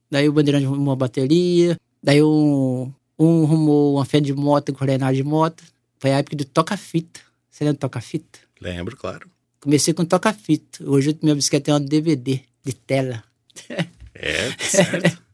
Daí 0.10 0.28
o 0.28 0.34
Bandeirante 0.34 0.66
arrumou 0.66 0.88
uma 0.88 0.96
bateria, 0.96 1.80
daí 2.02 2.22
um, 2.24 2.92
um 3.18 3.44
arrumou 3.44 3.96
uma 3.96 4.06
fé 4.06 4.20
de 4.20 4.34
moto, 4.34 4.74
com 4.74 4.80
frenagem 4.80 5.24
de 5.24 5.30
moto. 5.30 5.64
Foi 6.00 6.12
a 6.12 6.18
época 6.18 6.36
do 6.36 6.46
toca-fita. 6.46 7.22
Você 7.50 7.64
lembra 7.64 7.78
do 7.78 7.82
toca-fita? 7.82 8.40
Lembro, 8.60 8.98
claro. 8.98 9.30
Comecei 9.62 9.94
com 9.94 10.04
toca-fita. 10.04 10.84
Hoje 10.90 11.18
minha 11.22 11.36
bicicleta 11.36 11.66
tem 11.66 11.74
uma 11.76 11.80
DVD 11.80 12.42
de 12.66 12.74
tela. 12.74 13.24
É, 14.16 14.52
tá 14.52 14.66
certo. 14.66 15.22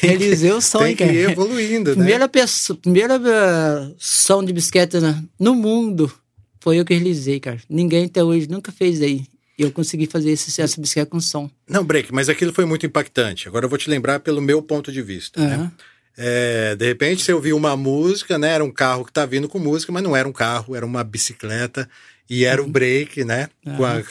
Realizei 0.00 0.50
o 0.52 0.60
sonho, 0.60 0.86
Tem 0.86 0.96
que 0.96 1.04
ir 1.04 1.30
evoluindo, 1.30 1.90
né? 1.90 1.96
Primeira 1.96 2.28
pessoa, 2.28 2.78
primeira 2.80 3.14
eh, 3.14 3.94
som 3.98 4.44
de 4.44 4.52
bicicleta 4.52 5.00
na- 5.00 5.22
no 5.38 5.54
mundo 5.54 6.12
foi 6.60 6.78
eu 6.78 6.84
que 6.84 6.94
realizei, 6.94 7.40
cara. 7.40 7.58
Ninguém 7.68 8.04
até 8.06 8.22
hoje 8.22 8.48
nunca 8.48 8.70
fez 8.70 9.00
aí. 9.00 9.24
E 9.58 9.62
eu 9.62 9.70
consegui 9.72 10.06
fazer 10.06 10.30
esse, 10.30 10.60
essa 10.60 10.80
bicicleta 10.80 11.10
com 11.10 11.20
som. 11.20 11.50
Não, 11.68 11.84
Break, 11.84 12.12
mas 12.14 12.28
aquilo 12.28 12.52
foi 12.52 12.64
muito 12.64 12.86
impactante. 12.86 13.46
Agora 13.48 13.64
eu 13.66 13.68
vou 13.68 13.78
te 13.78 13.90
lembrar 13.90 14.20
pelo 14.20 14.40
meu 14.40 14.62
ponto 14.62 14.90
de 14.92 15.02
vista, 15.02 15.40
né? 15.40 15.54
Aham. 15.56 15.72
É, 16.16 16.76
de 16.76 16.84
repente 16.86 17.22
você 17.22 17.32
ouviu 17.32 17.56
uma 17.56 17.76
música, 17.76 18.36
né? 18.38 18.50
Era 18.50 18.64
um 18.64 18.70
carro 18.72 19.04
que 19.04 19.12
tá 19.12 19.24
vindo 19.24 19.48
com 19.48 19.58
música, 19.58 19.92
mas 19.92 20.02
não 20.02 20.14
era 20.16 20.28
um 20.28 20.32
carro, 20.32 20.74
era 20.76 20.84
uma 20.84 21.02
bicicleta 21.04 21.88
e 22.28 22.44
era 22.44 22.62
o 22.62 22.66
break, 22.68 23.24
né? 23.24 23.48
Com, 23.76 23.84
a- 23.84 24.02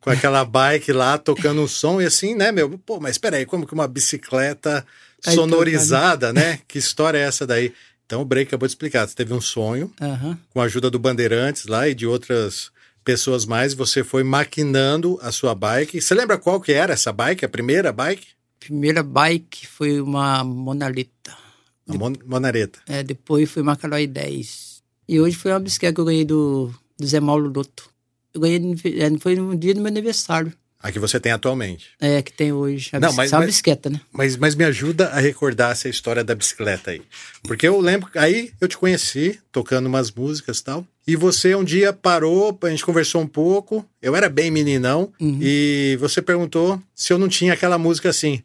com 0.00 0.10
aquela 0.10 0.44
bike 0.44 0.92
lá 0.92 1.18
tocando 1.18 1.60
um 1.60 1.68
som 1.68 2.00
e 2.00 2.06
assim, 2.06 2.34
né, 2.34 2.50
meu? 2.50 2.78
Pô, 2.78 2.98
mas 2.98 3.12
espera 3.12 3.36
aí, 3.36 3.46
como 3.46 3.66
que 3.66 3.74
uma 3.74 3.86
bicicleta 3.86 4.84
sonorizada, 5.20 6.32
né? 6.32 6.60
Que 6.66 6.78
história 6.78 7.18
é 7.18 7.22
essa 7.22 7.46
daí? 7.46 7.72
Então 8.06 8.22
o 8.22 8.24
break 8.24 8.48
acabou 8.48 8.66
de 8.66 8.72
explicar. 8.72 9.06
Você 9.06 9.14
teve 9.14 9.32
um 9.32 9.40
sonho 9.40 9.92
com 10.52 10.60
a 10.60 10.64
ajuda 10.64 10.90
do 10.90 10.98
Bandeirantes 10.98 11.66
lá 11.66 11.88
e 11.88 11.94
de 11.94 12.06
outras 12.06 12.70
pessoas 13.04 13.46
mais, 13.46 13.74
você 13.74 14.04
foi 14.04 14.22
maquinando 14.22 15.18
a 15.22 15.32
sua 15.32 15.54
bike. 15.54 16.00
Você 16.00 16.14
lembra 16.14 16.38
qual 16.38 16.60
que 16.60 16.72
era 16.72 16.92
essa 16.92 17.12
bike, 17.12 17.44
a 17.44 17.48
primeira 17.48 17.92
bike? 17.92 18.26
Primeira 18.58 19.02
bike 19.02 19.66
foi 19.66 20.00
uma 20.00 20.44
Monalita. 20.44 21.36
A 21.88 21.94
Mon 21.94 22.12
Monareta. 22.26 22.80
É, 22.86 23.02
depois 23.02 23.50
foi 23.50 23.62
uma 23.62 23.76
Caloi 23.76 24.06
10. 24.06 24.82
E 25.08 25.20
hoje 25.20 25.36
foi 25.36 25.50
uma 25.50 25.60
bicicleta 25.60 25.94
que 25.94 26.00
eu 26.00 26.04
ganhei 26.04 26.24
do, 26.24 26.72
do 26.98 27.06
Zé 27.06 27.18
Mauro 27.20 27.50
Loto. 27.54 27.89
Eu 28.34 28.40
ganhei, 28.40 28.60
é, 28.98 29.18
foi 29.18 29.34
no 29.36 29.56
dia 29.56 29.74
do 29.74 29.80
meu 29.80 29.88
aniversário. 29.88 30.52
A 30.82 30.90
que 30.90 30.98
você 30.98 31.20
tem 31.20 31.30
atualmente. 31.30 31.88
É, 32.00 32.22
que 32.22 32.32
tem 32.32 32.52
hoje. 32.52 32.88
A 32.94 33.00
Não, 33.00 33.12
mas- 33.12 33.28
só 33.28 33.36
a 33.36 33.40
mas- 33.40 33.48
bicicleta, 33.50 33.90
né? 33.90 34.00
Mas, 34.10 34.34
mas 34.38 34.54
me 34.54 34.64
ajuda 34.64 35.08
a 35.08 35.20
recordar 35.20 35.72
essa 35.72 35.90
história 35.90 36.24
da 36.24 36.34
bicicleta 36.34 36.92
aí. 36.92 37.02
Porque 37.42 37.68
eu 37.68 37.78
lembro, 37.78 38.08
aí 38.14 38.50
eu 38.58 38.66
te 38.66 38.78
conheci 38.78 39.38
tocando 39.52 39.86
umas 39.88 40.10
músicas 40.10 40.58
e 40.60 40.64
tal. 40.64 40.86
E 41.06 41.16
você 41.16 41.54
um 41.54 41.62
dia 41.64 41.92
parou, 41.92 42.58
a 42.62 42.70
gente 42.70 42.82
conversou 42.86 43.20
um 43.20 43.26
pouco. 43.26 43.84
Eu 44.00 44.16
era 44.16 44.30
bem 44.30 44.50
meninão. 44.50 45.12
E 45.20 45.98
você 46.00 46.22
perguntou 46.22 46.80
se 46.94 47.12
eu 47.12 47.18
não 47.18 47.28
tinha 47.28 47.52
aquela 47.52 47.76
música 47.76 48.08
assim. 48.08 48.42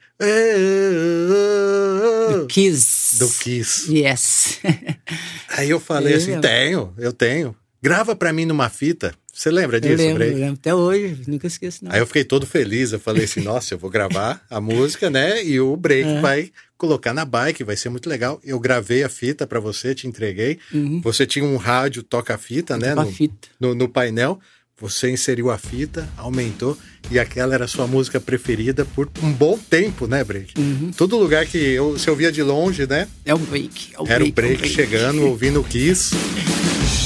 Do 2.31 2.47
Kiss. 2.47 3.17
Do 3.19 3.29
Kiss. 3.29 3.91
Yes. 3.93 4.59
Aí 5.49 5.69
eu 5.69 5.79
falei 5.79 6.13
Eu 6.13 6.17
assim: 6.17 6.31
lembro. 6.31 6.41
tenho, 6.49 6.93
eu 6.97 7.13
tenho. 7.13 7.55
Grava 7.81 8.15
pra 8.15 8.33
mim 8.33 8.45
numa 8.45 8.67
fita. 8.69 9.13
Você 9.37 9.51
lembra 9.51 9.75
eu 9.77 9.81
disso, 9.81 9.97
lembro, 9.97 10.19
Brei? 10.19 10.31
eu 10.31 10.37
lembro 10.37 10.53
até 10.53 10.73
hoje. 10.73 11.21
Nunca 11.27 11.45
esqueço, 11.45 11.83
não. 11.83 11.91
Aí 11.91 11.99
eu 11.99 12.07
fiquei 12.07 12.23
todo 12.23 12.45
feliz. 12.45 12.93
Eu 12.93 12.99
falei 13.01 13.25
assim: 13.25 13.41
nossa, 13.43 13.73
eu 13.73 13.77
vou 13.77 13.89
gravar 13.89 14.41
a 14.49 14.61
música, 14.61 15.09
né? 15.09 15.43
E 15.43 15.59
o 15.59 15.75
break 15.75 16.07
É. 16.07 16.21
vai 16.21 16.51
colocar 16.77 17.13
na 17.13 17.25
bike, 17.25 17.61
vai 17.63 17.75
ser 17.75 17.89
muito 17.89 18.07
legal. 18.09 18.39
Eu 18.45 18.57
gravei 18.61 19.03
a 19.03 19.09
fita 19.09 19.45
pra 19.45 19.59
você, 19.59 19.93
te 19.93 20.07
entreguei. 20.07 20.57
Uhum. 20.73 21.01
Você 21.01 21.25
tinha 21.25 21.43
um 21.43 21.57
rádio 21.57 22.01
toca-fita, 22.01 22.77
né? 22.77 22.95
No, 22.95 23.05
fita. 23.11 23.49
no, 23.59 23.75
no 23.75 23.89
painel. 23.89 24.39
Você 24.79 25.09
inseriu 25.09 25.49
a 25.51 25.57
fita, 25.57 26.07
aumentou, 26.17 26.77
e 27.09 27.17
aquela 27.17 27.53
era 27.55 27.63
a 27.63 27.67
sua 27.67 27.87
música 27.87 28.19
preferida 28.19 28.83
por 28.83 29.09
um 29.23 29.31
bom 29.31 29.57
tempo, 29.57 30.05
né, 30.05 30.21
Break? 30.21 30.59
Uhum. 30.59 30.91
Todo 30.95 31.17
lugar 31.17 31.45
que 31.45 31.57
eu, 31.57 31.91
você 31.93 32.09
ouvia 32.09 32.29
de 32.29 32.43
longe, 32.43 32.85
né? 32.85 33.07
É 33.25 33.33
o 33.33 33.37
break. 33.37 33.93
É 33.93 34.01
o 34.01 34.05
Era 34.05 34.23
o 34.23 34.31
break, 34.31 34.57
break 34.57 34.67
chegando, 34.73 35.21
ouvindo 35.27 35.61
o 35.61 35.63
Kiss. 35.63 36.11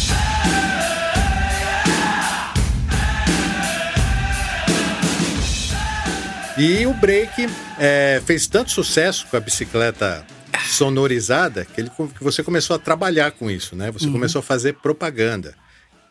E 6.60 6.86
o 6.86 6.94
break 6.94 7.48
é, 7.80 8.22
fez 8.26 8.46
tanto 8.46 8.72
sucesso 8.72 9.26
com 9.28 9.38
a 9.38 9.40
bicicleta 9.40 10.28
sonorizada 10.68 11.64
que, 11.64 11.80
ele, 11.80 11.90
que 11.90 12.22
você 12.22 12.44
começou 12.44 12.76
a 12.76 12.80
trabalhar 12.80 13.32
com 13.32 13.50
isso, 13.50 13.78
né? 13.78 13.90
Você 13.92 14.12
começou 14.12 14.40
a 14.40 14.44
fazer 14.44 14.74
propaganda. 14.74 15.56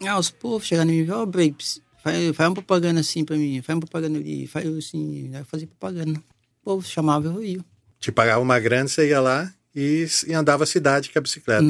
Ah, 0.02 0.18
os 0.18 0.30
povos 0.30 0.66
chegando 0.66 0.90
em 0.90 1.02
mim, 1.02 1.10
ó, 1.10 1.26
break, 1.26 1.82
faz, 2.02 2.34
faz 2.34 2.48
uma 2.48 2.54
propaganda 2.54 3.00
assim 3.00 3.26
pra 3.26 3.36
mim, 3.36 3.60
faz 3.60 3.76
uma 3.76 3.80
propaganda 3.80 4.18
ali, 4.18 4.46
faz 4.46 4.66
assim, 4.74 5.30
eu 5.34 5.44
fazia 5.44 5.66
propaganda. 5.66 6.18
O 6.18 6.64
povo 6.64 6.88
chamava, 6.88 7.28
eu 7.28 7.44
ia. 7.44 7.64
Te 8.00 8.10
pagava 8.10 8.40
uma 8.40 8.58
grana, 8.58 8.88
você 8.88 9.06
ia 9.06 9.20
lá 9.20 9.52
e, 9.76 10.06
e 10.26 10.32
andava 10.32 10.64
a 10.64 10.66
cidade 10.66 11.10
com 11.10 11.18
a 11.18 11.22
bicicleta. 11.22 11.66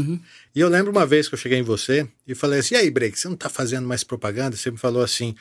E 0.55 0.61
eu 0.61 0.69
lembro 0.69 0.93
uma 0.93 1.05
vez 1.05 1.27
que 1.27 1.35
eu 1.35 1.39
cheguei 1.39 1.59
em 1.59 1.63
você 1.63 2.07
e 2.25 2.33
falei 2.33 2.61
assim: 2.61 2.77
e 2.77 2.79
aí, 2.79 2.91
Break, 2.93 3.19
você 3.19 3.29
não 3.29 3.37
tá 3.37 3.49
fazendo 3.49 3.89
mais 3.89 4.05
propaganda? 4.05 4.57
Você 4.57 4.71
me 4.71 4.79
falou 4.79 5.03
assim: 5.03 5.35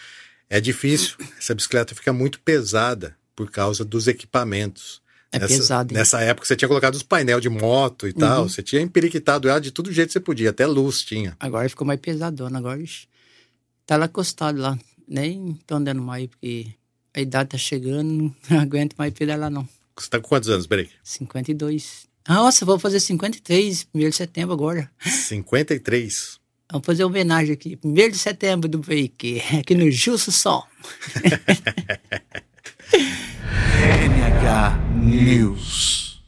é 0.50 0.60
difícil, 0.60 1.18
essa 1.38 1.54
bicicleta 1.54 1.94
fica 1.94 2.12
muito 2.12 2.40
pesada 2.40 3.16
por 3.38 3.52
causa 3.52 3.86
dos 3.86 4.08
equipamentos. 4.08 5.00
É 5.32 5.38
nessa, 5.38 5.54
pesado, 5.54 5.94
hein? 5.94 5.98
Nessa 5.98 6.20
época 6.22 6.48
você 6.48 6.56
tinha 6.56 6.68
colocado 6.68 6.96
os 6.96 7.04
painel 7.04 7.40
de 7.40 7.50
moto 7.50 8.08
e 8.08 8.14
tal, 8.14 8.50
você 8.50 8.64
tinha 8.64 8.82
empiriquitado 8.82 9.48
ela 9.48 9.62
de 9.62 9.72
todo 9.72 9.92
jeito 9.92 10.08
que 10.08 10.14
você 10.14 10.20
podia, 10.20 10.50
até 10.50 10.66
luz 10.66 11.04
tinha. 11.04 11.38
Agora 11.40 11.70
ficou 11.70 11.86
mais 11.86 12.00
pesadona, 12.00 12.58
agora 12.58 12.84
tá 13.86 13.96
lá 13.96 14.06
acostado 14.06 14.60
lá. 14.60 14.78
Nem 15.08 15.54
tô 15.68 15.76
andando 15.76 16.02
mais, 16.02 16.28
porque 16.28 16.68
a 17.14 17.22
idade 17.22 17.50
tá 17.50 17.58
chegando, 17.58 18.36
não 18.50 18.60
aguento 18.60 18.96
mais 18.98 19.14
pedalar 19.14 19.52
não. 19.52 19.70
Você 19.96 20.10
tá 20.10 20.20
com 20.20 20.28
quantos 20.28 20.50
anos, 20.50 20.66
Break? 20.66 20.90
52. 21.04 22.08
Nossa, 22.28 22.66
vou 22.66 22.80
fazer 22.80 23.00
53, 23.00 23.88
1 23.94 24.00
de 24.00 24.12
setembro 24.12 24.54
agora. 24.54 24.90
53. 25.00 26.40
Vamos 26.72 26.86
fazer 26.86 27.04
uma 27.04 27.10
homenagem 27.10 27.54
aqui. 27.54 27.80
1 27.84 27.94
de 27.94 28.18
setembro 28.18 28.68
do 28.68 28.80
break, 28.80 29.42
aqui 29.60 29.76
no 29.76 29.90
Justo 29.92 30.32
Som. 30.32 30.64
News. 34.96 36.22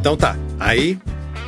Então 0.00 0.16
tá. 0.16 0.36
Aí 0.58 0.98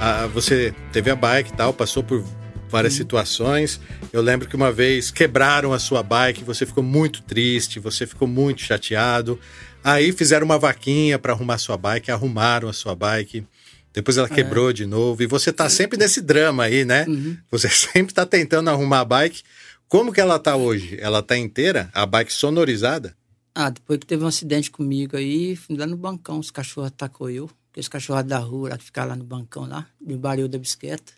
a- 0.01 0.27
você 0.27 0.75
teve 0.93 1.11
a 1.11 1.17
bike 1.17 1.51
e 1.53 1.57
tal, 1.57 1.73
passou 1.73 2.03
por 2.03 2.25
várias 2.69 2.95
situações. 2.95 3.81
Eu 4.13 4.21
lembro 4.21 4.49
que 4.49 4.57
uma 4.57 4.71
vez 4.73 5.11
quebraram 5.11 5.73
a 5.73 5.79
sua 5.79 6.03
bike, 6.03 6.45
você 6.45 6.67
ficou 6.67 6.83
muito 6.83 7.23
triste, 7.23 7.79
você 7.81 8.07
ficou 8.07 8.29
muito 8.29 8.61
chateado. 8.63 9.39
Aí 9.83 10.13
fizeram 10.13 10.45
uma 10.45 10.59
vaquinha 10.59 11.19
para 11.19 11.33
arrumar 11.33 11.59
sua 11.59 11.77
bike, 11.77 12.11
arrumaram 12.11 12.69
a 12.69 12.73
sua 12.73 12.95
bike. 12.95 13.45
Depois 13.93 14.17
ela 14.17 14.29
quebrou 14.29 14.73
de 14.73 14.87
novo. 14.87 15.23
E 15.23 15.27
você 15.27 15.53
tá 15.53 15.69
sempre 15.69 15.99
nesse 15.99 16.21
drama 16.21 16.65
aí, 16.65 16.85
né? 16.85 17.07
Você 17.51 17.69
sempre 17.71 18.15
tá 18.15 18.25
tentando 18.27 18.71
arrumar 18.71 19.01
a 19.01 19.05
bike. 19.05 19.43
Como 19.89 20.13
que 20.13 20.21
ela 20.21 20.39
tá 20.39 20.55
hoje? 20.55 20.99
Ela 21.01 21.23
tá 21.23 21.37
inteira? 21.37 21.91
A 21.95 22.05
bike 22.05 22.33
sonorizada? 22.33 23.17
Ah, 23.55 23.71
depois 23.71 23.99
que 23.99 24.07
teve 24.07 24.23
um 24.23 24.29
acidente 24.29 24.71
comigo 24.71 25.17
aí, 25.17 25.57
fui 25.57 25.77
lá 25.77 25.87
no 25.87 25.97
bancão, 25.97 26.39
os 26.39 26.51
cachorros 26.51 26.89
atacou 26.89 27.29
eu. 27.29 27.51
Aqueles 27.71 27.89
cachorros 27.89 28.25
da 28.25 28.39
rua 28.39 28.69
lá 28.69 28.79
que 28.79 28.85
ficaram 28.85 29.09
lá 29.09 29.17
no 29.17 29.25
bancão 29.25 29.67
lá, 29.67 29.87
no 30.01 30.17
barulho 30.19 30.49
da 30.49 30.59
bicicleta. 30.59 31.13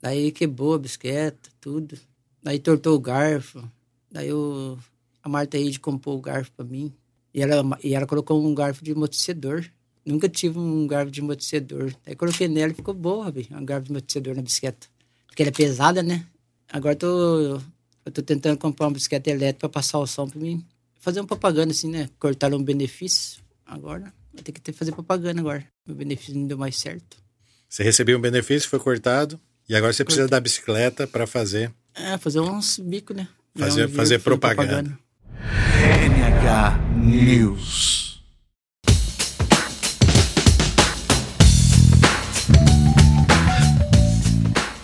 Daí 0.00 0.30
quebrou 0.30 0.74
a 0.74 0.78
bicicleta, 0.78 1.50
tudo. 1.60 1.98
Daí 2.42 2.58
tortou 2.58 2.94
o 2.94 3.00
garfo. 3.00 3.68
Daí 4.10 4.32
o, 4.32 4.78
a 5.22 5.28
Marta 5.28 5.56
Reid 5.56 5.80
comprou 5.80 6.18
o 6.18 6.20
garfo 6.20 6.52
pra 6.52 6.64
mim. 6.64 6.92
E 7.34 7.42
ela, 7.42 7.78
e 7.82 7.94
ela 7.94 8.06
colocou 8.06 8.44
um 8.44 8.54
garfo 8.54 8.84
de 8.84 8.92
amortecedor. 8.92 9.64
Nunca 10.10 10.28
tive 10.28 10.58
um 10.58 10.86
garfo 10.86 11.10
de 11.10 11.20
amortecedor. 11.20 11.92
Daí 12.04 12.14
coloquei 12.16 12.48
nela 12.48 12.72
e 12.72 12.74
ficou 12.74 12.92
boa, 12.94 13.30
bicho, 13.30 13.54
um 13.54 13.64
garfo 13.64 13.84
de 13.86 13.90
amortecedor 13.92 14.34
na 14.34 14.42
bicicleta. 14.42 14.86
Porque 15.26 15.42
ela 15.42 15.50
é 15.50 15.52
pesada, 15.52 16.02
né? 16.02 16.26
Agora 16.68 16.94
eu 16.94 16.98
tô, 16.98 17.60
eu 18.06 18.12
tô 18.12 18.22
tentando 18.22 18.58
comprar 18.58 18.86
uma 18.86 18.92
bicicleta 18.92 19.30
elétrica 19.30 19.68
pra 19.68 19.80
passar 19.80 19.98
o 19.98 20.06
som 20.06 20.28
pra 20.28 20.38
mim. 20.40 20.64
Fazer 21.00 21.20
uma 21.20 21.26
propaganda 21.26 21.70
assim, 21.72 21.90
né? 21.90 22.08
Cortaram 22.18 22.58
um 22.58 22.62
benefício. 22.62 23.40
Agora 23.64 24.12
vai 24.34 24.42
ter 24.42 24.52
que 24.52 24.60
ter, 24.60 24.72
fazer 24.72 24.92
propaganda 24.92 25.40
agora. 25.40 25.64
Meu 25.86 25.96
benefício 25.96 26.34
não 26.34 26.46
deu 26.46 26.58
mais 26.58 26.76
certo. 26.78 27.16
Você 27.68 27.82
recebeu 27.84 28.18
um 28.18 28.20
benefício, 28.20 28.68
foi 28.68 28.78
cortado. 28.80 29.38
E 29.68 29.76
agora 29.76 29.92
você 29.92 30.04
precisa 30.04 30.26
da 30.26 30.40
bicicleta 30.40 31.06
para 31.06 31.26
fazer 31.26 31.72
É, 31.94 32.18
fazer 32.18 32.40
uns 32.40 32.78
bicos, 32.80 33.16
né? 33.16 33.28
Fazer- 33.56 33.86
um 33.86 33.88
fazer 33.90 34.18
pra 34.18 34.36
propaganda. 34.36 34.98
NH 35.78 36.78
News. 37.04 37.69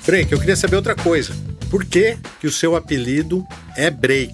Break, 0.07 0.31
eu 0.31 0.39
queria 0.39 0.55
saber 0.55 0.77
outra 0.77 0.95
coisa. 0.95 1.35
Por 1.69 1.85
que, 1.85 2.17
que 2.41 2.47
o 2.47 2.53
seu 2.53 2.77
apelido 2.77 3.45
é 3.77 3.91
Break? 3.91 4.33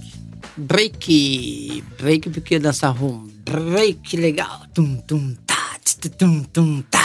Break! 0.55 1.83
Break 1.99 2.29
porque 2.29 2.59
dança 2.59 2.91
rum. 2.91 3.27
Break 3.43 4.19
legal. 4.19 4.67
Tum, 4.75 4.97
tum, 4.97 5.35
tá, 5.47 5.79
tum, 6.19 6.43
tum, 6.43 6.83
tá. 6.83 7.03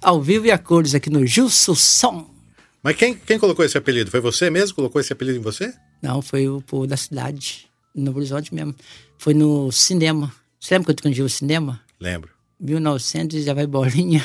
Ao 0.00 0.22
vivo 0.22 0.46
e 0.46 0.50
a 0.50 0.56
cores 0.56 0.94
aqui 0.94 1.10
no 1.10 1.26
Justo 1.26 1.76
Som. 1.76 2.34
Mas 2.82 2.96
quem, 2.96 3.14
quem 3.14 3.38
colocou 3.38 3.62
esse 3.62 3.76
apelido? 3.76 4.10
Foi 4.10 4.20
você 4.20 4.48
mesmo 4.48 4.68
que 4.68 4.76
colocou 4.76 4.98
esse 4.98 5.12
apelido 5.12 5.38
em 5.38 5.42
você? 5.42 5.74
Não, 6.00 6.22
foi 6.22 6.48
o 6.48 6.62
povo 6.62 6.86
da 6.86 6.96
cidade, 6.96 7.66
no 7.94 8.16
Horizonte 8.16 8.54
mesmo. 8.54 8.74
Foi 9.18 9.34
no 9.34 9.70
cinema. 9.70 10.32
Você 10.58 10.72
lembra 10.72 10.94
quando 10.94 11.14
eu 11.14 11.26
o 11.26 11.28
cinema? 11.28 11.78
Lembro. 12.00 12.30
1900 12.58 13.36
e 13.36 13.42
já 13.42 13.52
vai 13.52 13.66
bolinha. 13.66 14.24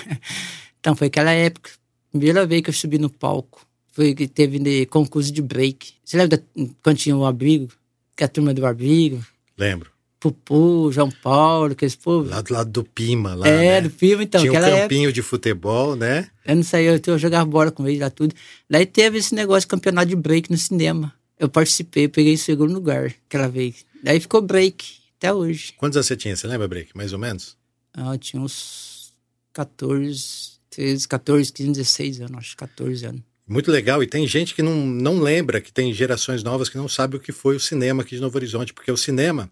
Então 0.79 0.95
foi 0.95 1.07
aquela 1.07 1.31
época. 1.31 1.80
Primeira 2.11 2.45
vez 2.45 2.61
que 2.61 2.69
eu 2.69 2.73
subi 2.73 2.97
no 2.97 3.09
palco. 3.09 3.65
Foi 3.93 4.13
que 4.13 4.27
teve 4.27 4.59
de 4.59 4.85
concurso 4.85 5.31
de 5.31 5.41
break. 5.41 5.93
Você 6.03 6.17
lembra 6.17 6.37
da- 6.37 6.65
quando 6.83 6.97
tinha 6.97 7.15
o 7.15 7.25
abrigo? 7.25 7.69
Que 8.15 8.23
a 8.23 8.27
turma 8.27 8.53
do 8.53 8.65
abrigo? 8.65 9.25
Lembro. 9.57 9.89
Pupu, 10.19 10.91
João 10.91 11.09
Paulo, 11.09 11.71
aqueles 11.73 11.95
povos. 11.95 12.29
Lá 12.29 12.41
do 12.41 12.53
lado 12.53 12.69
do 12.69 12.83
Pima, 12.83 13.33
lá. 13.33 13.47
É, 13.47 13.81
né? 13.81 13.81
do 13.81 13.89
filme, 13.89 14.25
então. 14.25 14.39
Tinha 14.39 14.53
um 14.53 14.55
campinho 14.55 15.11
de 15.11 15.21
futebol, 15.21 15.95
né? 15.95 16.19
época. 16.19 16.31
Eu 16.45 16.55
não 16.57 16.63
saía, 16.63 16.91
eu, 16.91 17.01
eu 17.05 17.17
jogava 17.17 17.45
bola 17.49 17.71
com 17.71 17.87
eles 17.87 17.99
lá 17.99 18.09
tudo. 18.09 18.35
Daí 18.69 18.85
teve 18.85 19.17
esse 19.17 19.33
negócio 19.33 19.61
de 19.61 19.67
campeonato 19.67 20.07
de 20.09 20.15
break 20.15 20.51
no 20.51 20.57
cinema. 20.57 21.11
Eu 21.39 21.49
participei, 21.49 22.07
peguei 22.07 22.37
segundo 22.37 22.71
lugar 22.71 23.13
aquela 23.27 23.47
vez. 23.49 23.83
Daí 24.03 24.19
ficou 24.19 24.41
break, 24.43 24.85
até 25.17 25.33
hoje. 25.33 25.73
Quantos 25.75 25.97
anos 25.97 26.05
você 26.05 26.15
tinha? 26.15 26.35
Você 26.35 26.45
lembra, 26.45 26.67
Break? 26.67 26.95
Mais 26.95 27.13
ou 27.13 27.19
menos? 27.19 27.57
Ah, 27.93 28.13
eu 28.13 28.17
tinha 28.19 28.41
uns 28.41 29.11
14, 29.51 30.59
13, 30.71 31.07
14, 31.07 31.53
15, 31.53 31.71
16 31.71 32.21
anos, 32.21 32.37
acho, 32.37 32.57
14 32.57 33.05
anos. 33.05 33.21
Muito 33.47 33.69
legal. 33.69 34.01
E 34.01 34.07
tem 34.07 34.25
gente 34.25 34.55
que 34.55 34.61
não, 34.61 34.85
não 34.85 35.19
lembra, 35.19 35.59
que 35.59 35.73
tem 35.73 35.93
gerações 35.93 36.41
novas 36.41 36.69
que 36.69 36.77
não 36.77 36.87
sabe 36.87 37.17
o 37.17 37.19
que 37.19 37.33
foi 37.33 37.57
o 37.57 37.59
cinema 37.59 38.01
aqui 38.01 38.15
de 38.15 38.21
Novo 38.21 38.37
Horizonte. 38.37 38.73
Porque 38.73 38.89
o 38.89 38.95
cinema, 38.95 39.51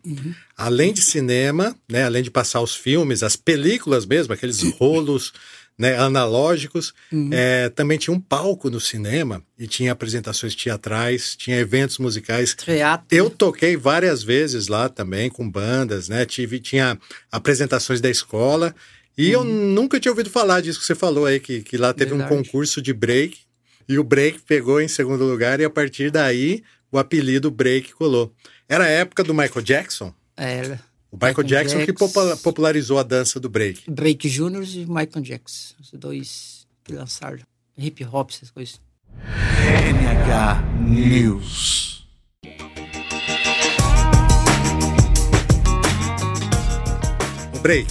além 0.56 0.94
de 0.94 1.02
cinema, 1.02 1.76
né, 1.90 2.06
além 2.06 2.24
de 2.24 2.32
passar 2.32 2.62
os 2.62 2.74
filmes, 2.74 3.24
as 3.24 3.36
películas 3.36 4.06
mesmo, 4.06 4.34
aqueles 4.34 4.62
rolos 4.80 5.34
né, 5.78 5.98
analógicos, 5.98 6.94
é, 7.32 7.70
também 7.70 7.98
tinha 7.98 8.14
um 8.14 8.20
palco 8.20 8.70
no 8.70 8.80
cinema 8.80 9.44
e 9.58 9.68
tinha 9.68 9.92
apresentações 9.92 10.56
teatrais, 10.56 11.36
tinha 11.36 11.58
eventos 11.58 11.98
musicais. 11.98 12.54
Teatro. 12.54 13.06
Eu 13.10 13.30
toquei 13.30 13.76
várias 13.76 14.24
vezes 14.24 14.68
lá 14.68 14.88
também 14.88 15.30
com 15.30 15.50
bandas, 15.50 16.08
né? 16.08 16.26
Tive, 16.26 16.60
tinha 16.60 16.98
apresentações 17.32 18.00
da 18.00 18.10
escola 18.10 18.74
e 19.22 19.32
eu 19.32 19.44
nunca 19.44 20.00
tinha 20.00 20.12
ouvido 20.12 20.30
falar 20.30 20.62
disso 20.62 20.80
que 20.80 20.86
você 20.86 20.96
falou 20.96 21.26
aí, 21.26 21.40
que, 21.40 21.62
que 21.62 21.78
lá 21.78 21.94
teve 21.94 22.14
um 22.14 22.18
Verdade. 22.18 22.38
concurso 22.44 22.82
de 22.82 22.94
break 22.94 23.38
e 23.88 23.98
o 24.00 24.04
break 24.04 24.40
pegou 24.42 24.80
em 24.82 24.88
segundo 24.88 25.26
lugar 25.26 25.60
e 25.60 25.66
a 25.66 25.70
partir 25.70 26.10
daí 26.12 26.64
o 26.92 26.98
apelido 26.98 27.52
break 27.52 27.94
colou. 27.94 28.32
Era 28.68 28.86
a 28.86 28.88
época 28.90 29.24
do 29.24 29.34
Michael 29.34 29.62
Jackson. 29.64 30.14
Era. 30.38 30.80
O 31.12 31.16
Michael, 31.16 31.30
Michael 31.44 31.48
Jackson, 31.48 31.80
que 31.80 31.86
Jackson. 31.88 32.08
popula- 32.08 32.38
popularizou 32.38 33.00
a 33.00 33.04
dança 33.04 33.40
do 33.40 33.50
break. 33.50 33.82
Drake 33.90 34.30
Jr. 34.30 34.64
e 34.76 34.86
Michael 34.86 35.22
Jackson. 35.24 35.74
Os 35.82 35.92
dois 35.94 36.68
que 36.84 36.94
lançaram. 36.94 37.40
Hip 37.78 38.04
hop, 38.06 38.30
essas 38.30 38.52
coisas. 38.52 38.80
NH 39.66 40.62
News. 40.88 42.06
O 47.56 47.60
break. 47.62 47.88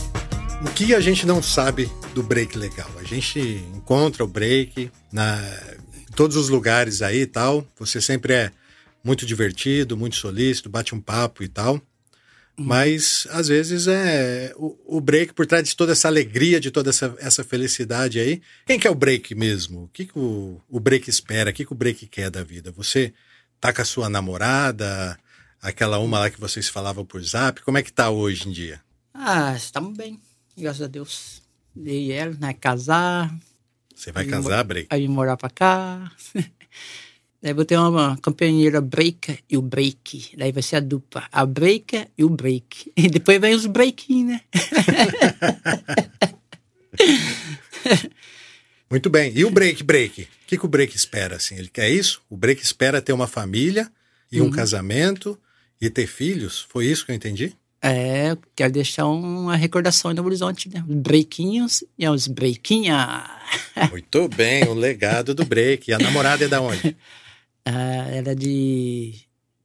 O 0.61 0.73
que 0.75 0.92
a 0.92 1.01
gente 1.01 1.25
não 1.25 1.40
sabe 1.40 1.88
do 2.14 2.23
break 2.23 2.59
legal? 2.59 2.90
A 2.99 3.05
gente 3.05 3.38
encontra 3.75 4.25
o 4.25 4.27
break 4.27 4.90
na, 5.12 5.38
em 5.94 6.12
todos 6.16 6.37
os 6.37 6.49
lugares 6.49 7.01
aí 7.01 7.21
e 7.21 7.27
tal. 7.27 7.64
Você 7.79 8.01
sempre 8.01 8.33
é 8.33 8.53
muito 9.05 9.25
divertido, 9.25 9.97
muito 9.97 10.16
solícito, 10.16 10.68
bate 10.68 10.97
um 10.97 11.01
papo 11.01 11.44
e 11.44 11.49
tal. 11.49 11.81
Mas 12.57 13.29
às 13.31 13.47
vezes 13.47 13.87
é 13.87 14.53
o, 14.57 14.97
o 14.97 15.01
break 15.01 15.33
por 15.33 15.47
trás 15.47 15.68
de 15.68 15.77
toda 15.77 15.92
essa 15.92 16.09
alegria, 16.09 16.59
de 16.59 16.73
toda 16.73 16.90
essa, 16.90 17.14
essa 17.21 17.44
felicidade 17.44 18.18
aí. 18.18 18.42
Quem 18.66 18.81
que 18.81 18.88
é 18.88 18.90
o 18.90 18.97
break 18.97 19.33
mesmo? 19.37 19.85
O 19.85 19.88
que, 19.88 20.07
que 20.07 20.18
o, 20.18 20.61
o 20.68 20.81
break 20.81 21.09
espera? 21.09 21.51
O 21.51 21.53
que, 21.53 21.64
que 21.64 21.73
o 21.73 21.77
break 21.77 22.09
quer 22.09 22.31
da 22.31 22.42
vida? 22.42 22.73
Você 22.73 23.14
tá 23.61 23.73
com 23.73 23.83
a 23.83 23.85
sua 23.85 24.09
namorada, 24.09 25.16
aquela 25.62 26.01
uma 26.01 26.18
lá 26.18 26.31
que 26.31 26.40
vocês 26.40 26.68
falavam 26.68 27.05
por 27.05 27.23
zap? 27.23 27.62
Como 27.62 27.79
é 27.79 27.83
que 27.83 27.92
tá 27.92 28.11
hoje 28.11 28.49
em 28.49 28.53
dia? 28.53 28.81
Ah, 29.14 29.55
estamos 29.55 29.97
bem. 29.97 30.21
Graças 30.59 30.83
a 30.83 30.87
Deus. 30.87 31.42
E 31.77 32.11
ela, 32.11 32.37
né? 32.40 32.53
Casar. 32.53 33.35
Você 33.94 34.12
vai 34.12 34.25
casar, 34.25 34.64
break? 34.64 34.88
Aí 34.90 35.07
morar 35.09 35.37
pra 35.37 35.51
cá. 35.51 36.11
Daí 37.40 37.53
vou 37.53 37.64
ter 37.64 37.79
uma 37.79 38.18
companheira 38.18 38.81
breaker 38.81 39.38
e 39.49 39.57
o 39.57 39.62
break. 39.62 40.37
Daí 40.37 40.51
vai 40.51 40.62
ser 40.62 40.77
a 40.77 40.81
dupla. 40.81 41.29
A 41.31 41.47
breaker 41.47 42.09
e 42.18 42.25
o 42.25 42.29
break. 42.29 42.92
E 42.97 43.09
depois 43.09 43.40
vem 43.40 43.55
os 43.55 43.66
breaking, 43.66 44.25
né? 44.25 44.40
Muito 48.90 49.09
bem. 49.09 49.33
E 49.37 49.44
o 49.44 49.51
break, 49.51 49.85
break? 49.85 50.23
O 50.23 50.27
que, 50.49 50.59
que 50.59 50.64
o 50.64 50.68
break 50.68 50.97
espera? 50.97 51.37
Assim? 51.37 51.57
Ele 51.57 51.68
quer 51.68 51.90
isso? 51.90 52.21
O 52.29 52.37
break 52.37 52.61
espera 52.61 53.01
ter 53.01 53.12
uma 53.12 53.29
família 53.29 53.88
e 54.33 54.42
um 54.42 54.51
casamento 54.51 55.38
e 55.81 55.88
ter 55.88 56.09
filhos? 56.09 56.66
Foi 56.68 56.87
isso 56.87 57.07
que 57.07 57.12
eu 57.12 57.16
entendi? 57.16 57.55
É, 57.81 58.37
quero 58.57 58.73
deixar 58.73 59.07
uma 59.07 59.55
recordação 59.55 60.11
aí 60.11 60.17
no 60.17 60.25
horizonte, 60.25 60.69
né? 60.69 60.85
Os 60.88 60.97
breaquinhos 60.97 61.85
e 61.97 62.09
os 62.09 62.27
breaquinha. 62.27 63.25
Muito 63.91 64.29
bem, 64.29 64.64
o 64.64 64.75
legado 64.75 65.35
do 65.35 65.45
break. 65.45 65.91
E 65.91 65.95
a 65.95 65.99
namorada 65.99 66.45
é 66.45 66.49
da 66.49 66.61
onde? 66.61 66.97
Ah, 67.71 68.09
era 68.11 68.35
de 68.35 69.12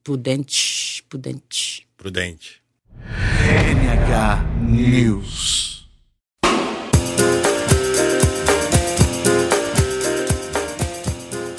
Prudente, 0.04 1.06
Prudente. 1.08 1.88
Prudente. 1.96 2.62
NH 3.00 4.44
News. 4.62 5.88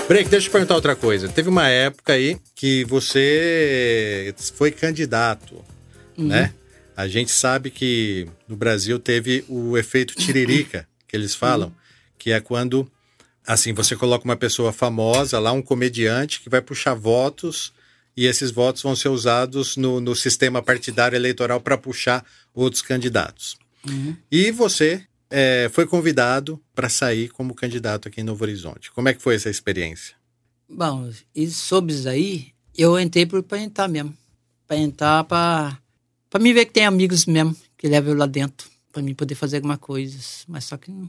Break, 0.07 0.29
deixa 0.29 0.47
eu 0.47 0.51
te 0.51 0.53
perguntar 0.53 0.75
outra 0.75 0.95
coisa. 0.95 1.31
Teve 1.31 1.49
uma 1.49 1.67
época 1.67 2.13
aí 2.13 2.37
que 2.55 2.85
você 2.85 4.35
foi 4.55 4.71
candidato, 4.71 5.65
né? 6.17 6.55
A 6.97 7.09
gente 7.09 7.31
sabe 7.31 7.71
que 7.71 8.29
no 8.49 8.57
Brasil 8.57 8.99
teve 8.99 9.45
o 9.49 9.77
efeito 9.77 10.15
tiririca, 10.17 10.89
que 11.09 11.17
eles 11.17 11.35
falam, 11.35 11.75
que 12.19 12.31
é 12.31 12.41
quando, 12.41 12.91
assim, 13.47 13.73
você 13.73 13.97
coloca 13.97 14.25
uma 14.25 14.37
pessoa 14.37 14.73
famosa 14.73 15.39
lá, 15.39 15.53
um 15.53 15.63
comediante, 15.63 16.41
que 16.41 16.49
vai 16.49 16.61
puxar 16.61 16.95
votos 16.95 17.73
e 18.17 18.27
esses 18.27 18.51
votos 18.51 18.83
vão 18.83 18.95
ser 18.95 19.09
usados 19.09 19.77
no, 19.77 20.01
no 20.01 20.15
sistema 20.15 20.63
partidário 20.63 21.17
eleitoral 21.17 21.61
para 21.61 21.77
puxar 21.77 22.25
outros 22.55 22.81
candidatos. 22.81 23.57
E 24.31 24.51
você 24.51 25.05
é, 25.31 25.69
foi 25.73 25.87
convidado 25.87 26.61
para 26.75 26.89
sair 26.89 27.29
como 27.29 27.55
candidato 27.55 28.09
aqui 28.09 28.21
em 28.21 28.25
Novo 28.25 28.45
Horizonte. 28.45 28.91
Como 28.93 29.09
é 29.09 29.15
que 29.15 29.23
foi 29.23 29.35
essa 29.35 29.51
experiência? 29.51 30.15
Bom, 30.69 31.11
e 31.35 31.49
sobre 31.49 31.93
isso 31.93 32.09
aí, 32.09 32.53
eu 32.77 32.99
entrei 32.99 33.27
por 33.27 33.43
pra 33.43 33.59
entrar 33.59 33.89
mesmo. 33.89 34.17
Pra 34.67 34.77
entrar 34.77 35.25
pra, 35.25 35.79
pra 36.35 36.43
mim 36.43 36.53
ver 36.53 36.67
que 36.67 36.73
tem 36.73 36.85
amigos 36.85 37.27
mesmo 37.27 37.57
que 37.79 37.87
levam 37.87 38.13
eu 38.13 38.19
lá 38.19 38.27
dentro. 38.27 38.69
Pra 38.93 39.01
mim 39.01 39.15
poder 39.15 39.37
fazer 39.37 39.59
alguma 39.59 39.79
coisa. 39.79 40.19
Mas 40.49 40.65
só 40.65 40.77
que 40.77 40.91
não. 40.91 41.09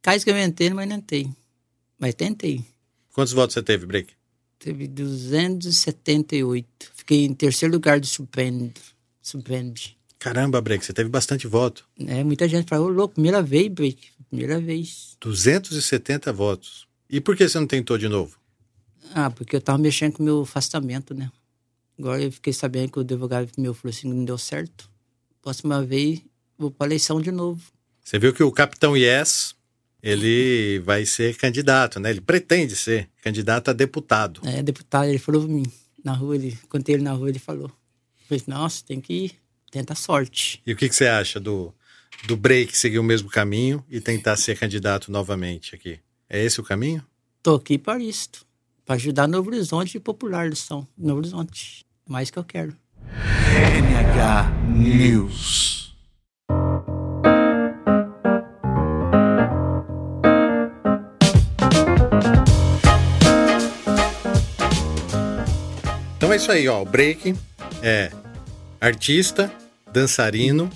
Cais 0.00 0.24
que 0.24 0.30
eu 0.30 0.38
entrei, 0.42 0.70
mas 0.70 0.88
não 0.88 0.96
entrei. 0.96 1.28
Mas 1.98 2.14
tentei. 2.14 2.64
Quantos 3.12 3.34
votos 3.34 3.52
você 3.52 3.62
teve, 3.62 3.84
Break? 3.84 4.14
Teve 4.58 4.88
278. 4.88 6.66
Fiquei 6.94 7.26
em 7.26 7.34
terceiro 7.34 7.74
lugar 7.74 8.00
do. 8.00 8.06
Surpreende. 8.06 9.98
Caramba, 10.18 10.62
Break, 10.62 10.82
você 10.82 10.94
teve 10.94 11.10
bastante 11.10 11.46
voto. 11.46 11.86
É, 12.06 12.24
muita 12.24 12.48
gente 12.48 12.70
falou, 12.70 12.86
ô 12.86 12.90
louco, 12.90 13.14
primeira 13.14 13.42
vez, 13.42 13.68
Break. 13.68 14.12
Primeira 14.30 14.58
vez. 14.58 15.18
270 15.20 16.32
votos. 16.32 16.88
E 17.08 17.20
por 17.20 17.36
que 17.36 17.46
você 17.46 17.60
não 17.60 17.66
tentou 17.66 17.98
de 17.98 18.08
novo? 18.08 18.38
Ah, 19.14 19.30
porque 19.30 19.56
eu 19.56 19.60
tava 19.60 19.76
mexendo 19.76 20.14
com 20.14 20.22
o 20.22 20.26
meu 20.26 20.40
afastamento, 20.40 21.12
né? 21.12 21.30
Agora 22.00 22.22
eu 22.22 22.32
fiquei 22.32 22.50
sabendo 22.50 22.92
que 22.92 22.98
o 22.98 23.02
advogado 23.02 23.50
meu 23.58 23.74
falou 23.74 23.94
assim, 23.94 24.08
não 24.08 24.24
deu 24.24 24.38
certo. 24.38 24.90
Próxima 25.42 25.84
vez, 25.84 26.22
vou 26.56 26.70
pra 26.70 26.86
eleição 26.86 27.20
de 27.20 27.30
novo. 27.30 27.60
Você 28.02 28.18
viu 28.18 28.32
que 28.32 28.42
o 28.42 28.50
Capitão 28.50 28.96
Yes, 28.96 29.54
ele 30.02 30.78
vai 30.78 31.04
ser 31.04 31.36
candidato, 31.36 32.00
né? 32.00 32.08
Ele 32.08 32.22
pretende 32.22 32.74
ser 32.74 33.10
candidato 33.22 33.68
a 33.68 33.74
deputado. 33.74 34.40
É, 34.46 34.62
deputado, 34.62 35.10
ele 35.10 35.18
falou 35.18 35.42
pra 35.42 35.52
mim, 35.52 35.70
na 36.02 36.14
rua, 36.14 36.36
ele, 36.36 36.58
contei 36.70 36.94
ele 36.94 37.04
na 37.04 37.12
rua, 37.12 37.28
ele 37.28 37.38
falou. 37.38 37.70
Eu 38.30 38.38
falei, 38.38 38.44
nossa, 38.46 38.82
tem 38.82 38.98
que 38.98 39.32
tentar 39.70 39.94
sorte. 39.94 40.62
E 40.66 40.72
o 40.72 40.76
que, 40.76 40.88
que 40.88 40.96
você 40.96 41.06
acha 41.06 41.38
do, 41.38 41.70
do 42.26 42.34
Break 42.34 42.78
seguir 42.78 42.98
o 42.98 43.04
mesmo 43.04 43.28
caminho 43.28 43.84
e 43.90 44.00
tentar 44.00 44.38
ser 44.38 44.58
candidato 44.58 45.12
novamente 45.12 45.74
aqui? 45.74 46.00
É 46.30 46.42
esse 46.42 46.60
o 46.60 46.64
caminho? 46.64 47.06
Tô 47.42 47.56
aqui 47.56 47.76
para 47.76 48.02
isto, 48.02 48.46
para 48.86 48.94
ajudar 48.94 49.28
Novo 49.28 49.50
Horizonte 49.50 49.98
e 49.98 50.00
popular 50.00 50.48
lição. 50.48 50.88
Novo 50.96 51.18
Horizonte, 51.18 51.84
mais 52.10 52.28
que 52.28 52.38
eu 52.38 52.44
quero. 52.44 52.74
NH 53.54 54.50
News. 54.68 55.94
Então 66.16 66.32
é 66.32 66.36
isso 66.36 66.50
aí, 66.50 66.68
ó. 66.68 66.82
O 66.82 66.84
Break 66.84 67.36
é 67.82 68.10
artista, 68.80 69.52
dançarino, 69.92 70.70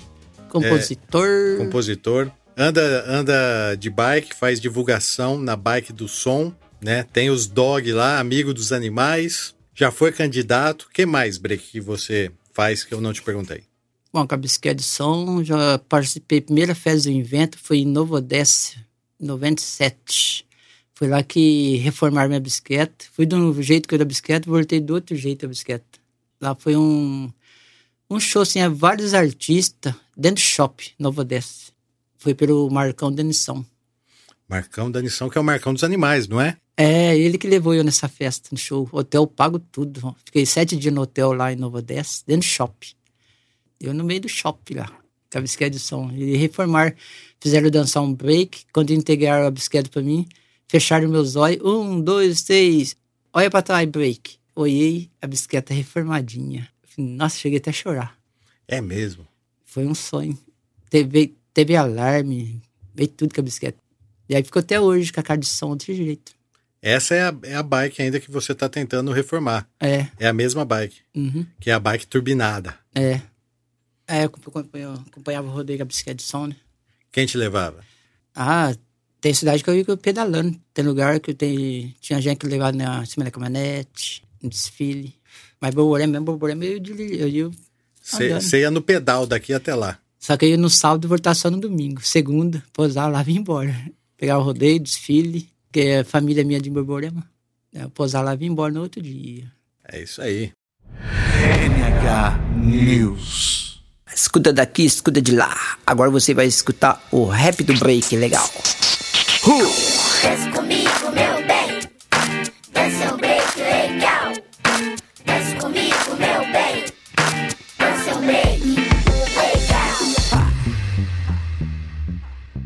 Compositor, 0.47 1.57
compositor, 1.57 2.31
anda, 2.55 3.03
anda 3.07 3.75
de 3.75 3.89
bike, 3.89 4.33
faz 4.33 4.61
divulgação 4.61 5.37
na 5.37 5.57
bike 5.57 5.91
do 5.91 6.07
som, 6.07 6.53
né? 6.79 7.03
Tem 7.11 7.29
os 7.29 7.45
dog 7.45 7.91
lá, 7.91 8.19
amigo 8.19 8.53
dos 8.53 8.71
animais, 8.71 9.54
já 9.75 9.91
foi 9.91 10.11
candidato. 10.11 10.89
que 10.93 11.05
mais, 11.05 11.37
Break, 11.37 11.63
que 11.71 11.79
você 11.79 12.31
faz 12.53 12.83
que 12.83 12.93
eu 12.93 13.01
não 13.01 13.13
te 13.13 13.21
perguntei? 13.21 13.63
bom, 14.15 14.25
a 14.29 14.37
bicicleta 14.37 14.77
de 14.77 14.83
som, 14.83 15.43
já 15.43 15.77
participei, 15.77 16.39
primeira 16.39 16.73
festa 16.73 17.09
do 17.09 17.17
evento 17.17 17.57
foi 17.59 17.79
em 17.79 17.85
Novo 17.85 18.15
Odessa, 18.15 18.77
em 19.19 19.25
97. 19.25 20.47
Foi 20.93 21.09
lá 21.09 21.21
que 21.21 21.75
reformaram 21.77 22.29
minha 22.29 22.39
bicicleta. 22.39 23.05
Fui 23.11 23.25
do 23.25 23.61
jeito 23.61 23.89
que 23.89 23.95
eu 23.95 23.99
da 23.99 24.05
bicicleta, 24.05 24.49
voltei 24.49 24.79
do 24.79 24.93
outro 24.93 25.17
jeito 25.17 25.41
da 25.41 25.49
bicicleta. 25.49 25.99
Lá 26.39 26.55
foi 26.55 26.77
um, 26.77 27.29
um 28.09 28.17
show, 28.17 28.43
assim, 28.43 28.59
é 28.59 28.69
vários 28.69 29.13
artistas 29.13 29.93
dentro 30.15 30.41
do 30.41 30.47
shopping, 30.47 30.91
Novo 30.97 31.19
Odessa. 31.19 31.73
Foi 32.17 32.33
pelo 32.33 32.69
Marcão 32.69 33.11
Denissão. 33.11 33.65
Marcão 34.47 34.91
da 34.91 35.01
Nição, 35.01 35.29
que 35.29 35.37
é 35.37 35.41
o 35.41 35.43
Marcão 35.43 35.73
dos 35.73 35.83
Animais, 35.83 36.27
não 36.27 36.39
é? 36.39 36.57
É, 36.77 37.17
ele 37.17 37.37
que 37.37 37.47
levou 37.47 37.73
eu 37.73 37.83
nessa 37.83 38.07
festa, 38.07 38.49
no 38.51 38.57
show. 38.57 38.87
Hotel 38.91 39.25
pago 39.25 39.59
tudo. 39.59 40.15
Fiquei 40.25 40.45
sete 40.45 40.75
dias 40.75 40.93
no 40.93 41.01
hotel 41.01 41.33
lá 41.33 41.51
em 41.51 41.55
Novo 41.55 41.77
Odessa, 41.77 42.23
dentro 42.27 42.47
do 42.47 42.51
shopping. 42.51 42.93
Eu 43.79 43.93
no 43.93 44.03
meio 44.03 44.21
do 44.21 44.29
shopping 44.29 44.75
lá, 44.75 44.87
com 45.31 45.37
a 45.37 45.41
bicicleta 45.41 45.71
de 45.71 45.79
som. 45.79 46.11
E 46.11 46.35
reformar, 46.35 46.95
fizeram 47.39 47.69
dançar 47.69 48.03
um 48.03 48.13
break. 48.13 48.65
Quando 48.73 48.91
integraram 48.91 49.47
a 49.47 49.51
bicicleta 49.51 49.89
pra 49.89 50.01
mim, 50.01 50.27
fecharam 50.67 51.07
meus 51.07 51.35
olhos. 51.35 51.63
Um, 51.63 52.01
dois, 52.01 52.43
três. 52.43 52.95
Olha 53.33 53.49
pra 53.49 53.61
trás, 53.61 53.89
break. 53.89 54.37
Olhei, 54.53 55.09
a 55.21 55.27
bicicleta 55.27 55.73
reformadinha. 55.73 56.67
Nossa, 56.97 57.37
cheguei 57.37 57.59
até 57.59 57.69
a 57.69 57.73
chorar. 57.73 58.17
É 58.67 58.81
mesmo. 58.81 59.27
Foi 59.63 59.85
um 59.85 59.95
sonho. 59.95 60.37
Teve, 60.89 61.35
teve 61.53 61.75
alarme, 61.75 62.61
veio 62.93 63.09
tudo 63.09 63.33
com 63.33 63.41
a 63.41 63.43
bicicleta. 63.43 63.84
E 64.29 64.35
aí 64.35 64.43
ficou 64.43 64.59
até 64.59 64.79
hoje 64.79 65.11
com 65.13 65.19
a 65.19 65.23
cara 65.23 65.39
de 65.39 65.45
som 65.47 65.75
desse 65.75 65.93
jeito. 65.95 66.33
Essa 66.81 67.15
é 67.15 67.21
a, 67.23 67.35
é 67.43 67.55
a 67.55 67.63
bike 67.63 68.01
ainda 68.01 68.19
que 68.19 68.29
você 68.29 68.51
está 68.51 68.69
tentando 68.69 69.11
reformar. 69.11 69.67
É, 69.79 70.07
É 70.19 70.27
a 70.27 70.33
mesma 70.33 70.63
bike, 70.63 70.97
uhum, 71.15 71.45
que 71.59 71.69
é 71.69 71.73
a 71.73 71.79
bike 71.79 72.05
turbinada. 72.07 72.77
é. 72.93 73.21
É, 74.07 74.21
eu 74.21 74.25
acompanhava, 74.27 75.03
acompanhava 75.07 75.47
o 75.47 75.51
rodeio 75.51 75.79
com 75.79 75.83
a 75.83 75.85
bicicleta 75.87 76.17
de 76.17 76.21
som, 76.23 76.45
né? 76.45 76.55
Quem 77.11 77.25
te 77.25 77.37
levava? 77.39 77.83
Ah, 78.35 78.71
tem 79.19 79.33
cidade 79.33 79.63
que 79.63 79.69
eu 79.71 79.75
ia 79.75 79.97
pedalando. 79.97 80.55
Tem 80.75 80.85
lugar 80.85 81.19
que 81.19 81.31
eu 81.31 81.33
tenho, 81.33 81.91
tinha 81.99 82.21
gente 82.21 82.37
que 82.37 82.45
levava 82.45 82.71
na 82.77 83.03
cima 83.07 83.25
da 83.25 83.31
caminhonete, 83.31 84.23
no 84.43 84.47
desfile. 84.49 85.15
Mas 85.59 85.73
Borborema 85.73 86.11
mesmo, 86.11 86.25
Borborema 86.25 86.63
eu, 86.65 86.79
diri- 86.79 87.19
eu 87.19 87.27
ia 87.27 87.49
Você 88.39 88.59
ia 88.59 88.69
no 88.69 88.79
pedal 88.79 89.25
daqui 89.25 89.53
até 89.55 89.73
lá. 89.73 89.97
Só 90.19 90.37
que 90.37 90.45
eu 90.45 90.49
ia 90.49 90.57
no 90.57 90.69
sábado 90.69 91.07
e 91.07 91.09
voltar 91.09 91.33
só 91.33 91.49
no 91.49 91.59
domingo. 91.59 91.99
Segunda, 92.05 92.63
posar 92.73 93.09
lá 93.11 93.21
e 93.21 93.23
vim 93.23 93.37
embora. 93.37 93.75
Pegar 94.17 94.37
o 94.37 94.43
rodeio, 94.43 94.79
desfile, 94.79 95.49
que 95.71 95.81
é 95.81 96.03
família 96.03 96.43
minha 96.43 96.59
de 96.59 96.69
Borborema. 96.69 97.23
Eu 97.73 97.89
posar 97.89 98.23
lá 98.23 98.33
e 98.33 98.37
vim 98.37 98.45
embora 98.47 98.73
no 98.73 98.81
outro 98.81 99.01
dia. 99.01 99.51
É 99.87 100.01
isso 100.01 100.21
aí. 100.21 100.51
NH 101.01 102.37
News. 102.63 103.83
Escuta 104.15 104.53
daqui, 104.53 104.85
escuta 104.85 105.21
de 105.21 105.35
lá. 105.35 105.77
Agora 105.85 106.09
você 106.09 106.33
vai 106.33 106.45
escutar 106.45 107.05
o 107.11 107.25
rap 107.25 107.61
do 107.63 107.77
break, 107.77 108.15
legal. 108.15 108.49
Dança 110.23 110.54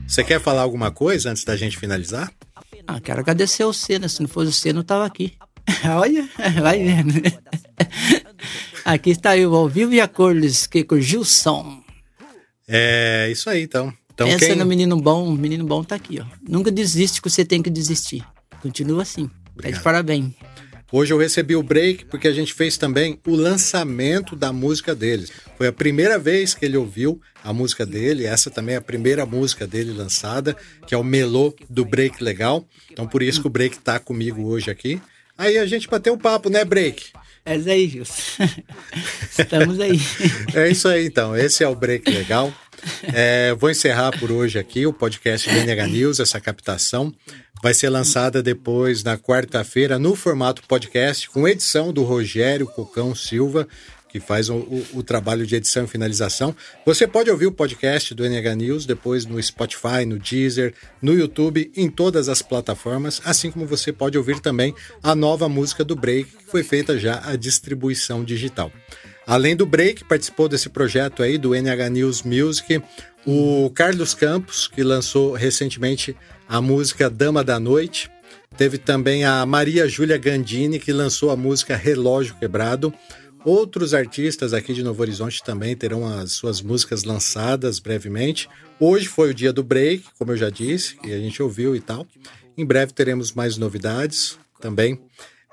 Você 0.09 0.23
quer 0.23 0.41
falar 0.41 0.63
alguma 0.63 0.89
coisa 0.89 1.29
antes 1.29 1.43
da 1.43 1.55
gente 1.55 1.77
finalizar? 1.77 2.33
Ah, 2.87 2.99
quero 2.99 3.19
agradecer 3.19 3.61
ao 3.61 3.71
Senna. 3.71 4.09
Se 4.09 4.19
não 4.19 4.27
fosse 4.27 4.49
o 4.49 4.51
Senna, 4.51 4.79
eu 4.79 4.83
tava 4.83 5.05
aqui. 5.05 5.33
Olha, 5.85 6.27
vai 6.59 6.83
vendo. 6.83 7.13
Aqui 8.83 9.11
está 9.11 9.37
eu, 9.37 9.53
ao 9.53 9.69
vivo 9.69 9.93
e 9.93 10.01
a 10.01 10.07
cores, 10.07 10.65
que 10.65 10.83
com 10.83 10.99
Gilson. 10.99 11.83
É 12.67 13.29
isso 13.31 13.47
aí, 13.51 13.61
então. 13.61 13.93
Então 14.11 14.27
Pensa 14.27 14.47
quem... 14.47 14.55
no 14.55 14.65
menino 14.65 14.99
bom, 14.99 15.27
o 15.27 15.33
menino 15.33 15.63
bom 15.63 15.83
tá 15.83 15.95
aqui, 15.95 16.19
ó. 16.19 16.25
Nunca 16.41 16.71
desiste 16.71 17.21
que 17.21 17.29
você 17.29 17.45
tem 17.45 17.61
que 17.61 17.69
desistir. 17.69 18.25
Continua 18.63 19.03
assim. 19.03 19.27
Tá 19.27 19.33
de 19.35 19.51
Obrigado. 19.59 19.83
parabéns. 19.83 20.33
Hoje 20.91 21.13
eu 21.13 21.19
recebi 21.19 21.55
o 21.55 21.61
break 21.61 22.05
porque 22.05 22.27
a 22.27 22.31
gente 22.31 22.51
fez 22.51 22.75
também 22.75 23.19
o 23.27 23.35
lançamento 23.35 24.35
da 24.35 24.51
música 24.51 24.95
deles. 24.95 25.31
Foi 25.55 25.67
a 25.67 25.71
primeira 25.71 26.17
vez 26.17 26.55
que 26.55 26.65
ele 26.65 26.77
ouviu 26.77 27.21
a 27.43 27.53
música 27.53 27.85
dele, 27.85 28.25
essa 28.25 28.49
também 28.49 28.73
é 28.73 28.79
a 28.79 28.81
primeira 28.81 29.23
música 29.23 29.67
dele 29.67 29.93
lançada, 29.93 30.57
que 30.87 30.95
é 30.95 30.97
o 30.97 31.03
Melô 31.03 31.53
do 31.69 31.85
Break 31.85 32.23
Legal. 32.23 32.67
Então 32.91 33.07
por 33.07 33.21
isso 33.21 33.39
que 33.39 33.45
o 33.45 33.51
Break 33.51 33.77
tá 33.77 33.99
comigo 33.99 34.47
hoje 34.47 34.71
aqui. 34.71 34.99
Aí 35.37 35.59
a 35.59 35.65
gente 35.67 35.87
bateu 35.87 36.13
um 36.13 36.17
papo, 36.17 36.49
né, 36.49 36.65
Break? 36.65 37.13
É 37.49 37.55
isso 37.55 37.69
aí, 37.69 37.89
Gilson. 37.89 38.43
Estamos 39.39 39.79
aí. 39.79 39.99
É 40.53 40.69
isso 40.69 40.87
aí, 40.87 41.07
então. 41.07 41.35
Esse 41.35 41.63
é 41.63 41.67
o 41.67 41.73
Break 41.73 42.09
Legal. 42.09 42.53
É, 43.11 43.55
vou 43.55 43.71
encerrar 43.71 44.11
por 44.19 44.31
hoje 44.31 44.59
aqui 44.59 44.85
o 44.85 44.93
podcast 44.93 45.49
do 45.49 45.55
NH 45.57 45.87
News, 45.87 46.19
essa 46.19 46.39
captação. 46.39 47.11
Vai 47.61 47.73
ser 47.73 47.89
lançada 47.89 48.43
depois, 48.43 49.03
na 49.03 49.17
quarta-feira, 49.17 49.97
no 49.97 50.15
formato 50.15 50.61
podcast, 50.67 51.27
com 51.27 51.47
edição 51.47 51.91
do 51.91 52.03
Rogério 52.03 52.67
Cocão 52.67 53.15
Silva, 53.15 53.67
que 54.09 54.19
faz 54.19 54.49
o, 54.49 54.55
o, 54.55 54.85
o, 54.95 55.03
trabalho 55.03 55.45
de 55.45 55.55
edição 55.55 55.85
e 55.85 55.87
finalização. 55.87 56.55
Você 56.85 57.07
pode 57.07 57.29
ouvir 57.29 57.45
o 57.45 57.51
podcast 57.51 58.13
do 58.13 58.23
NH 58.23 58.55
News 58.55 58.85
depois 58.85 59.25
no 59.25 59.41
Spotify, 59.41 60.05
no 60.05 60.17
Deezer, 60.17 60.73
no 61.01 61.13
YouTube, 61.13 61.71
em 61.75 61.89
todas 61.89 62.27
as 62.27 62.41
plataformas, 62.41 63.21
assim 63.23 63.51
como 63.51 63.65
você 63.65 63.93
pode 63.93 64.17
ouvir 64.17 64.39
também 64.39 64.73
a 65.03 65.15
nova 65.15 65.47
música 65.47 65.85
do 65.85 65.95
Break, 65.95 66.29
que 66.37 66.45
foi 66.45 66.63
feita 66.63 66.97
já 66.97 67.21
a 67.23 67.35
distribuição 67.35 68.23
digital. 68.23 68.71
Além 69.27 69.55
do 69.55 69.65
Break, 69.65 70.05
participou 70.05 70.49
desse 70.49 70.69
projeto 70.69 71.21
aí 71.21 71.37
do 71.37 71.53
NH 71.53 71.89
News 71.91 72.23
Music, 72.23 72.81
o 73.27 73.69
Carlos 73.75 74.15
Campos, 74.15 74.67
que 74.67 74.81
lançou 74.81 75.33
recentemente 75.33 76.17
a 76.47 76.59
música 76.59 77.11
Dama 77.11 77.43
da 77.43 77.59
Noite. 77.59 78.09
Teve 78.57 78.79
também 78.79 79.23
a 79.23 79.45
Maria 79.45 79.87
Júlia 79.87 80.17
Gandini, 80.17 80.79
que 80.79 80.91
lançou 80.91 81.29
a 81.29 81.35
música 81.35 81.75
Relógio 81.75 82.35
Quebrado. 82.39 82.91
Outros 83.45 83.93
artistas 83.93 84.53
aqui 84.53 84.73
de 84.73 84.83
Novo 84.83 85.01
Horizonte 85.01 85.41
também 85.41 85.75
terão 85.75 86.05
as 86.05 86.33
suas 86.33 86.61
músicas 86.61 87.03
lançadas 87.03 87.79
brevemente. 87.79 88.49
Hoje 88.79 89.07
foi 89.07 89.31
o 89.31 89.33
dia 89.33 89.53
do 89.53 89.63
break, 89.63 90.03
como 90.17 90.31
eu 90.31 90.37
já 90.37 90.49
disse, 90.49 90.97
e 91.05 91.13
a 91.13 91.17
gente 91.17 91.41
ouviu 91.41 91.75
e 91.75 91.79
tal. 91.79 92.05
Em 92.57 92.65
breve 92.65 92.91
teremos 92.91 93.31
mais 93.31 93.57
novidades 93.57 94.37
também. 94.59 94.99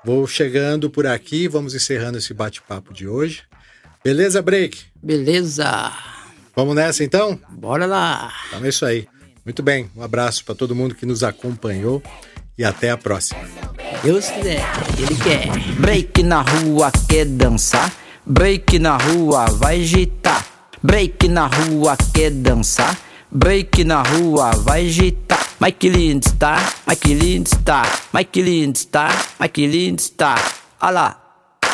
Vou 0.03 0.27
chegando 0.27 0.89
por 0.89 1.07
aqui, 1.07 1.47
vamos 1.47 1.73
encerrando 1.73 2.17
esse 2.17 2.33
bate-papo 2.33 2.93
de 2.93 3.07
hoje. 3.07 3.43
Beleza, 4.03 4.41
break? 4.41 4.77
Beleza. 5.01 5.91
Vamos 6.55 6.75
nessa 6.75 7.03
então? 7.03 7.39
Bora 7.49 7.85
lá. 7.85 8.33
Então 8.47 8.65
é 8.65 8.69
isso 8.69 8.85
aí. 8.85 9.07
Muito 9.45 9.63
bem, 9.63 9.89
um 9.95 10.03
abraço 10.03 10.43
para 10.43 10.55
todo 10.55 10.75
mundo 10.75 10.93
que 10.93 11.05
nos 11.05 11.23
acompanhou 11.23 12.03
e 12.57 12.63
até 12.63 12.91
a 12.91 12.97
próxima. 12.97 13.41
Deus 14.03 14.29
quiser, 14.29 14.63
Ele 14.97 15.15
quer. 15.23 15.47
Break 15.79 16.23
na 16.23 16.41
rua 16.41 16.91
quer 17.07 17.25
dançar, 17.25 17.91
break 18.25 18.79
na 18.79 18.97
rua 18.97 19.45
vai 19.45 19.81
agitar. 19.81 20.45
Break 20.81 21.27
na 21.27 21.47
rua 21.47 21.97
quer 22.13 22.31
dançar, 22.31 22.97
break 23.31 23.83
na 23.83 24.03
rua 24.03 24.51
vai 24.51 24.85
agitar. 24.85 25.47
Mike 25.59 25.89
Lindstar, 25.89 26.75
Mike 26.87 27.13
Lindstar, 27.15 28.01
Mike 28.13 28.41
Lindstar, 28.41 29.27
Mike 29.39 29.67
Lindstar. 29.67 30.53
Alá, 30.79 31.19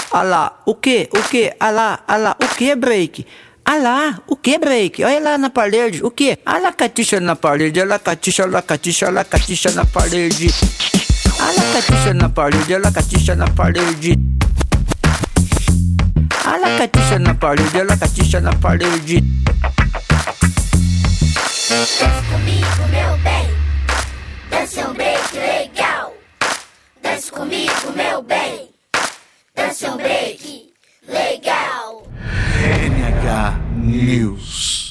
alá, 0.10 0.62
o 0.66 0.74
que, 0.74 1.10
o 1.12 1.22
que, 1.30 1.54
alá, 1.60 2.00
alá, 2.08 2.36
o 2.42 2.56
que 2.56 2.74
break? 2.76 3.26
Ah 3.66 3.78
lá, 3.78 4.20
o 4.28 4.36
que 4.36 4.58
break? 4.58 5.04
Olha 5.06 5.22
lá 5.22 5.38
na 5.38 5.50
parede, 5.50 6.04
o 6.04 6.12
que? 6.12 6.38
Ah 6.46 6.58
lá 6.58 6.74
catixa 6.74 7.22
na 7.22 7.34
parede, 7.34 7.80
olha 7.80 7.90
lá 7.92 8.00
catixa, 8.00 8.46
lá 8.46 8.62
catixa, 8.62 9.10
lá 9.10 9.24
catixa 9.24 9.72
na 9.72 9.86
parede. 9.86 10.54
Ah 11.40 11.52
lá 11.52 11.74
catixa 11.74 12.14
na 12.14 12.28
parede, 12.28 12.74
olha 12.74 12.84
lá 12.84 12.92
catixa 12.92 13.36
na 13.36 13.48
parede. 13.48 14.20
Ah 16.46 16.58
lá 16.58 16.78
catixa 16.78 17.20
na 17.20 17.34
parede, 17.36 17.78
olha 17.78 17.86
lá 17.86 17.98
catixa 17.98 18.42
na 18.42 18.54
parede. 18.54 19.24
Dança 21.70 22.24
comigo, 22.32 22.84
meu 22.92 23.18
bem. 23.24 23.48
Dança 24.50 24.90
um 24.90 24.94
break 24.94 25.38
legal. 25.38 26.14
Dança 27.02 27.32
comigo, 27.32 27.94
meu 27.96 28.22
bem. 28.24 28.70
Dança 29.56 29.90
um 29.90 29.98
break 29.98 30.70
legal. 31.08 31.93
News. 33.78 34.83